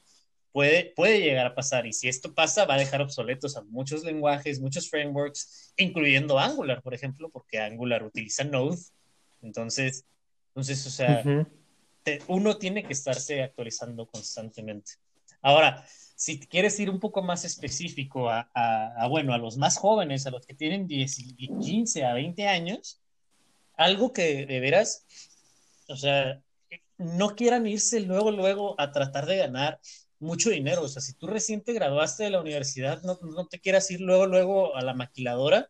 [0.52, 1.86] puede, puede llegar a pasar.
[1.86, 6.82] Y si esto pasa, va a dejar obsoletos a muchos lenguajes, muchos frameworks, incluyendo Angular,
[6.82, 8.78] por ejemplo, porque Angular utiliza Node.
[9.40, 10.04] Entonces,
[10.48, 11.24] entonces o sea,
[12.28, 14.92] uno tiene que estarse actualizando constantemente.
[15.40, 15.84] Ahora,
[16.14, 20.30] si quieres ir un poco más específico a, a, bueno, a los más jóvenes, a
[20.30, 21.16] los que tienen 10,
[21.60, 23.00] 15 a 20 años,
[23.74, 25.04] algo que de veras,
[25.88, 26.40] o sea,
[26.98, 29.80] no quieran irse luego, luego a tratar de ganar
[30.22, 30.82] mucho dinero.
[30.82, 34.00] O sea, si tú recién te graduaste de la universidad, no, no te quieras ir
[34.00, 35.68] luego, luego a la maquiladora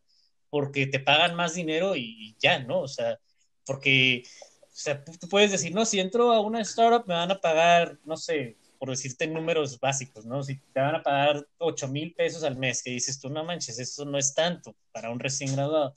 [0.53, 2.81] porque te pagan más dinero y ya, ¿no?
[2.81, 3.19] O sea,
[3.65, 4.23] porque,
[4.61, 7.99] o sea, tú puedes decir, no, si entro a una startup me van a pagar,
[8.05, 10.43] no sé, por decirte números básicos, ¿no?
[10.43, 13.79] Si te van a pagar 8 mil pesos al mes, que dices tú, no manches,
[13.79, 15.95] eso no es tanto para un recién graduado.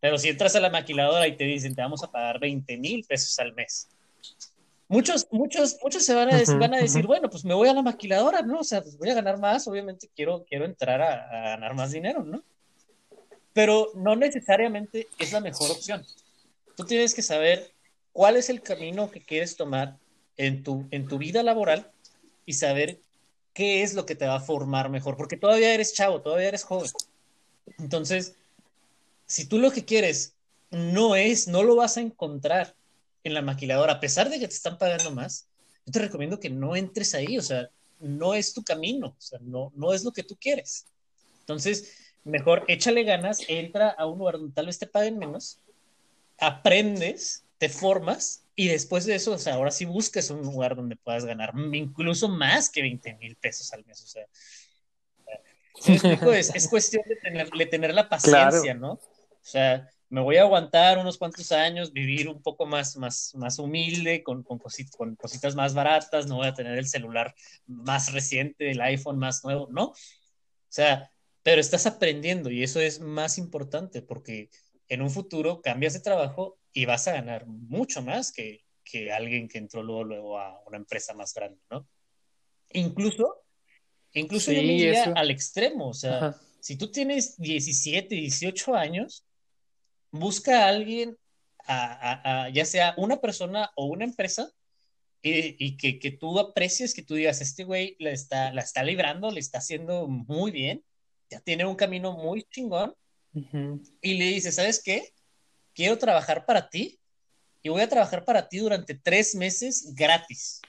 [0.00, 3.04] Pero si entras a la maquiladora y te dicen, te vamos a pagar 20 mil
[3.04, 3.90] pesos al mes,
[4.90, 7.74] muchos, muchos, muchos se van a, decir, van a decir, bueno, pues me voy a
[7.74, 8.58] la maquiladora, ¿no?
[8.58, 12.24] O sea, pues voy a ganar más, obviamente quiero, quiero entrar a, ganar más dinero,
[12.24, 12.42] ¿no?
[13.52, 16.04] Pero no necesariamente es la mejor opción.
[16.76, 17.70] Tú tienes que saber
[18.12, 19.96] cuál es el camino que quieres tomar
[20.36, 21.88] en tu, en tu vida laboral
[22.44, 22.98] y saber
[23.54, 26.64] qué es lo que te va a formar mejor, porque todavía eres chavo, todavía eres
[26.64, 26.90] joven.
[27.78, 28.34] Entonces,
[29.26, 30.34] si tú lo que quieres
[30.72, 32.74] no es, no lo vas a encontrar
[33.24, 35.46] en la maquiladora, a pesar de que te están pagando más,
[35.86, 37.68] yo te recomiendo que no entres ahí, o sea,
[37.98, 40.86] no es tu camino, o sea, no, no es lo que tú quieres.
[41.40, 41.94] Entonces,
[42.24, 45.58] mejor échale ganas, entra a un lugar donde tal vez te paguen menos,
[46.38, 50.96] aprendes, te formas y después de eso, o sea, ahora sí buscas un lugar donde
[50.96, 54.26] puedas ganar incluso más que 20 mil pesos al mes, o sea.
[56.32, 58.92] es, cuestión de tener, tener la paciencia, ¿no?
[58.92, 59.00] O
[59.42, 64.24] sea, me voy a aguantar unos cuantos años, vivir un poco más, más, más humilde,
[64.24, 67.32] con, con, con cositas más baratas, no voy a tener el celular
[67.66, 69.84] más reciente, el iPhone más nuevo, ¿no?
[69.84, 69.94] O
[70.68, 71.10] sea,
[71.44, 74.50] pero estás aprendiendo y eso es más importante porque
[74.88, 79.46] en un futuro cambias de trabajo y vas a ganar mucho más que, que alguien
[79.46, 81.86] que entró luego, luego a una empresa más grande, ¿no?
[82.72, 83.44] Incluso,
[84.12, 89.24] incluso yo me al extremo, o sea, si tú tienes 17, 18 años,
[90.10, 91.16] busca a alguien,
[91.66, 94.50] a, ya sea una persona o una empresa,
[95.22, 99.30] y, que, que, tú aprecies, que tú digas, este güey la está, la está librando,
[99.30, 100.82] le está haciendo muy bien,
[101.28, 102.94] ya tiene un camino muy chingón,
[103.32, 105.12] y le dices, ¿sabes qué?
[105.74, 106.98] Quiero trabajar para ti
[107.62, 110.60] y voy a trabajar para ti durante tres meses gratis.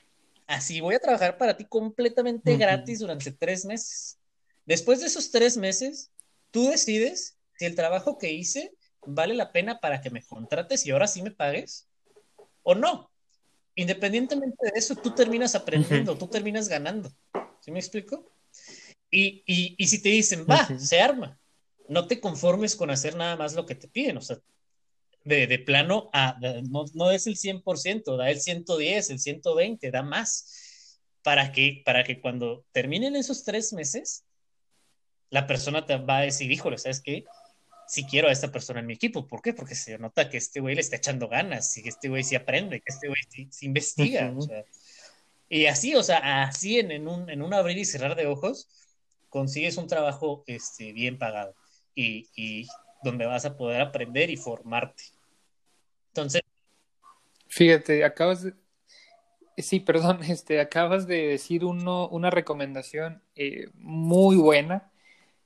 [0.46, 4.20] Así, voy a trabajar para ti completamente gratis durante tres meses.
[4.66, 6.12] Después de esos tres meses,
[6.52, 8.74] tú decides si el trabajo que hice
[9.06, 11.88] vale la pena para que me contrates y ahora sí me pagues
[12.64, 13.12] o no.
[13.76, 17.12] Independientemente de eso, tú terminas aprendiendo, tú terminas ganando.
[17.62, 18.32] ¿Sí me explico?
[19.10, 19.44] Y,
[19.78, 21.38] y, si te dicen, va, se arma,
[21.90, 24.38] no te conformes con hacer nada más lo que te piden, o sea,
[25.24, 30.02] de, de plano, a, no, no, es el 100%, da el 110, el 120, da
[30.02, 34.26] más, para que, para que cuando terminen esos tres meses,
[35.30, 37.26] la persona te va a decir, híjole, ¿sabes qué?
[37.92, 39.28] Si quiero a esta persona en mi equipo.
[39.28, 39.54] ¿Por qué?
[39.54, 42.38] Porque se nota que este güey le está echando ganas, y que este güey sí
[42.38, 43.20] aprende, que este güey
[43.50, 44.34] sí, investiga.
[45.50, 48.70] y así, o sea, así en, en, un, en un abrir y cerrar de ojos,
[49.28, 51.54] consigues un trabajo este, bien pagado
[51.94, 52.66] y, y
[53.04, 55.04] donde vas a poder aprender y formarte.
[56.14, 56.44] Entonces.
[57.48, 58.54] Fíjate, acabas de.
[59.58, 64.94] Sí, perdón, este, acabas de decir uno, una recomendación eh, muy buena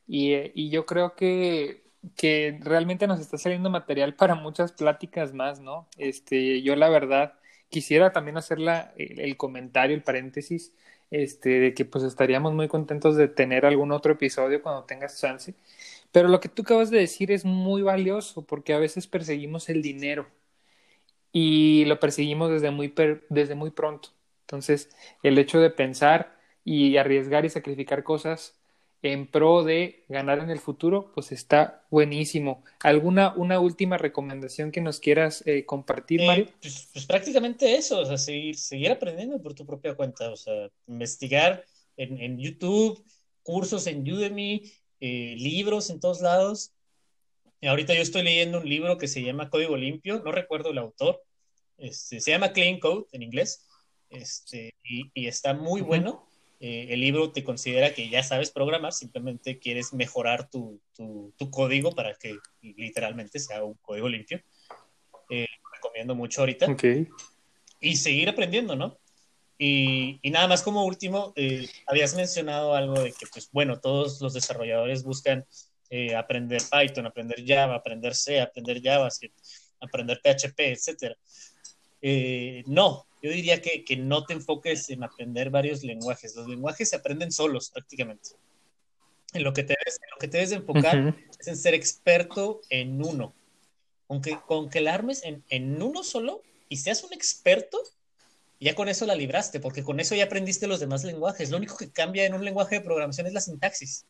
[0.05, 1.84] y, eh, y yo creo que,
[2.15, 5.87] que, realmente nos está saliendo material para muchas pláticas más, ¿no?
[5.97, 7.33] Este, yo la verdad
[7.69, 10.73] quisiera también hacer la, el, comentario, el paréntesis,
[11.11, 15.53] este, de que pues estaríamos muy contentos de tener algún otro episodio cuando tengas chance.
[16.11, 19.81] Pero lo que tú acabas de decir es muy valioso porque a veces perseguimos el
[19.81, 20.27] dinero
[21.31, 22.93] y lo perseguimos desde muy,
[23.29, 24.09] desde muy pronto.
[24.41, 24.89] Entonces,
[25.23, 28.55] el hecho de pensar y arriesgar y sacrificar cosas
[29.05, 32.63] en pro de ganar en el futuro, pues está buenísimo.
[32.81, 36.47] ¿Alguna una última recomendación que nos quieras eh, compartir, eh, Mario?
[36.61, 40.69] Pues, pues, prácticamente eso, o sea, seguir, seguir aprendiendo por tu propia cuenta, o sea,
[40.87, 41.63] investigar
[41.97, 43.03] en, en YouTube,
[43.43, 44.63] cursos en Udemy,
[44.99, 46.73] eh, libros en todos lados.
[47.61, 51.23] Ahorita yo estoy leyendo un libro que se llama Código Limpio, no recuerdo el autor,
[51.77, 53.65] este, se llama Clean Code en inglés,
[54.09, 56.27] este, y, está muy bueno.
[56.67, 61.91] Eh, el libro te considera que ya sabes programar, simplemente quieres mejorar tu, tu, código
[61.91, 64.41] para que literalmente sea un código limpio.
[65.29, 65.45] Eh,
[65.75, 66.65] recomiendo mucho ahorita.
[67.79, 68.97] Y seguir aprendiendo, ¿no?
[69.59, 74.33] Y, nada más como último, eh, habías mencionado algo de que, pues bueno, todos los
[74.33, 75.45] desarrolladores buscan
[75.91, 79.37] eh, aprender Python, aprender Java, aprender C, aprender JavaScript,
[79.81, 81.15] aprender PHP, etc.
[82.07, 86.35] Eh, no, yo diría que, que, no te enfoques en aprender varios lenguajes.
[86.35, 88.29] Los lenguajes se aprenden solos prácticamente.
[89.33, 92.61] En lo que te debes, en lo que te debes enfocar es en ser experto
[92.69, 93.33] en uno.
[94.07, 97.81] Aunque con que la armes en, en uno solo y seas un experto,
[98.59, 101.49] ya con eso la libraste, porque con eso ya aprendiste los demás lenguajes.
[101.49, 104.05] Lo único que cambia en un lenguaje de programación es la sintaxis.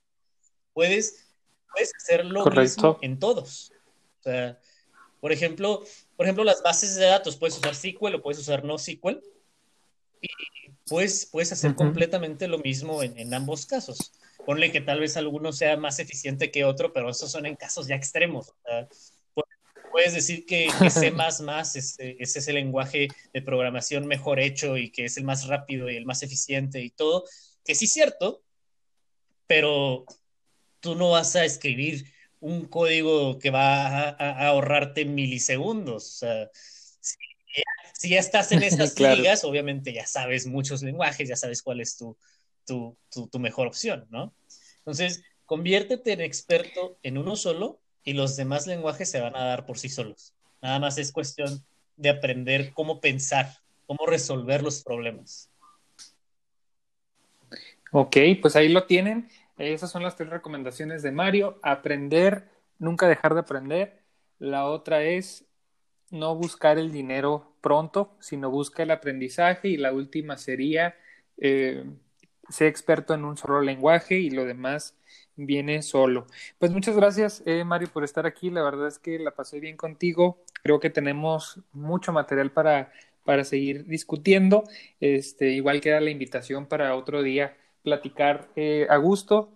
[0.73, 1.29] Puedes,
[1.71, 3.71] puedes hacerlo mismo en todos.
[4.19, 4.59] O sea,
[5.21, 5.85] por ejemplo,
[6.15, 9.21] por ejemplo, las bases de datos, puedes usar SQL o puedes usar no SQL.
[10.21, 10.29] Y
[10.87, 14.11] puedes, puedes hacer completamente lo mismo en, en, ambos casos.
[14.45, 17.87] Ponle que tal vez alguno sea más eficiente que otro, pero esos son en casos
[17.87, 18.53] ya extremos.
[18.63, 18.87] Sea,
[19.95, 21.13] puedes decir que, que C++
[21.75, 25.95] es, es ese lenguaje de programación mejor hecho y que es el más rápido y
[25.95, 27.23] el más eficiente y todo,
[27.63, 28.43] que sí es cierto,
[29.47, 30.03] pero
[30.81, 32.05] tú no vas a escribir
[32.45, 36.05] un código que va a, ahorrarte milisegundos.
[36.05, 41.63] O sea, si, ya, estás en estas ligas, obviamente ya sabes muchos lenguajes, ya sabes
[41.63, 42.15] cuál es tu,
[42.65, 44.35] tu, tu mejor opción, ¿no?
[44.77, 49.65] Entonces, conviértete en experto en uno solo y los demás lenguajes se van a dar
[49.65, 50.35] por sí solos.
[50.61, 51.65] Nada más es cuestión
[51.97, 53.51] de aprender cómo pensar,
[53.87, 55.49] cómo resolver los problemas.
[57.91, 59.29] Ok, pues ahí lo tienen.
[59.57, 61.59] Esas son las tres recomendaciones de Mario.
[61.63, 64.01] Aprender, nunca dejar de aprender.
[64.37, 65.45] La otra es
[66.11, 69.69] no buscar el dinero pronto, sino busca el aprendizaje.
[69.69, 70.95] Y la última sería
[71.37, 71.85] eh,
[72.49, 74.95] ser experto en un solo lenguaje y lo demás
[75.37, 76.27] viene solo.
[76.59, 78.49] Pues muchas gracias, eh, Mario, por estar aquí.
[78.49, 80.43] La verdad es que la pasé bien contigo.
[80.63, 82.91] Creo que tenemos mucho material para,
[83.23, 84.65] para seguir discutiendo.
[84.99, 87.55] Este, igual queda la invitación para otro día
[87.85, 89.51] platicar eh, a gusto.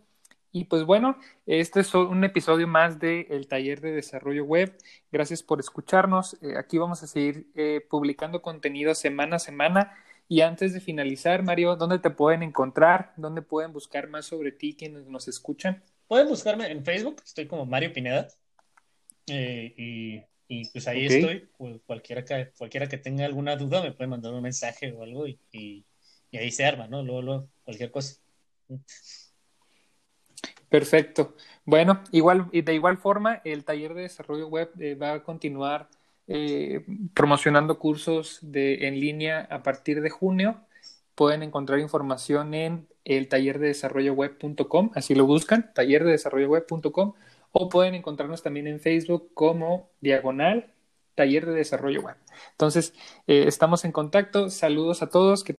[0.53, 4.73] Y pues bueno, este es un episodio más del el taller de desarrollo web.
[5.11, 6.37] Gracias por escucharnos.
[6.41, 7.47] Eh, aquí vamos a seguir
[7.89, 9.93] publicando contenido semana a semana.
[10.31, 13.13] Y antes de finalizar, Mario, ¿dónde te pueden encontrar?
[13.17, 15.83] ¿Dónde pueden buscar más sobre ti quienes nos escuchan?
[16.07, 18.27] Pueden buscarme en Facebook, estoy como Mario Pineda.
[19.27, 23.91] Eh, y Y pues ahí estoy, pues, cualquiera, que, cualquiera que tenga alguna duda me
[23.91, 25.85] puede mandar un mensaje o algo y, y,
[26.37, 27.03] ahí se arma, ¿no?
[27.03, 28.17] Luego, cualquier cosa.
[30.69, 31.35] Perfecto.
[31.65, 35.89] Bueno, igual, y de igual forma, el taller de desarrollo web eh, va a continuar
[36.27, 40.61] eh, promocionando cursos de, en línea a partir de junio.
[41.15, 46.49] Pueden encontrar información en el taller de desarrollo web.com, así lo buscan, taller de desarrollo
[46.49, 47.13] web.com
[47.51, 50.71] o pueden encontrarnos también en Facebook como diagonal
[51.19, 52.15] taller de desarrollo web.
[52.51, 52.93] Entonces,
[53.27, 54.49] eh, estamos en contacto.
[54.49, 55.45] Saludos a todos.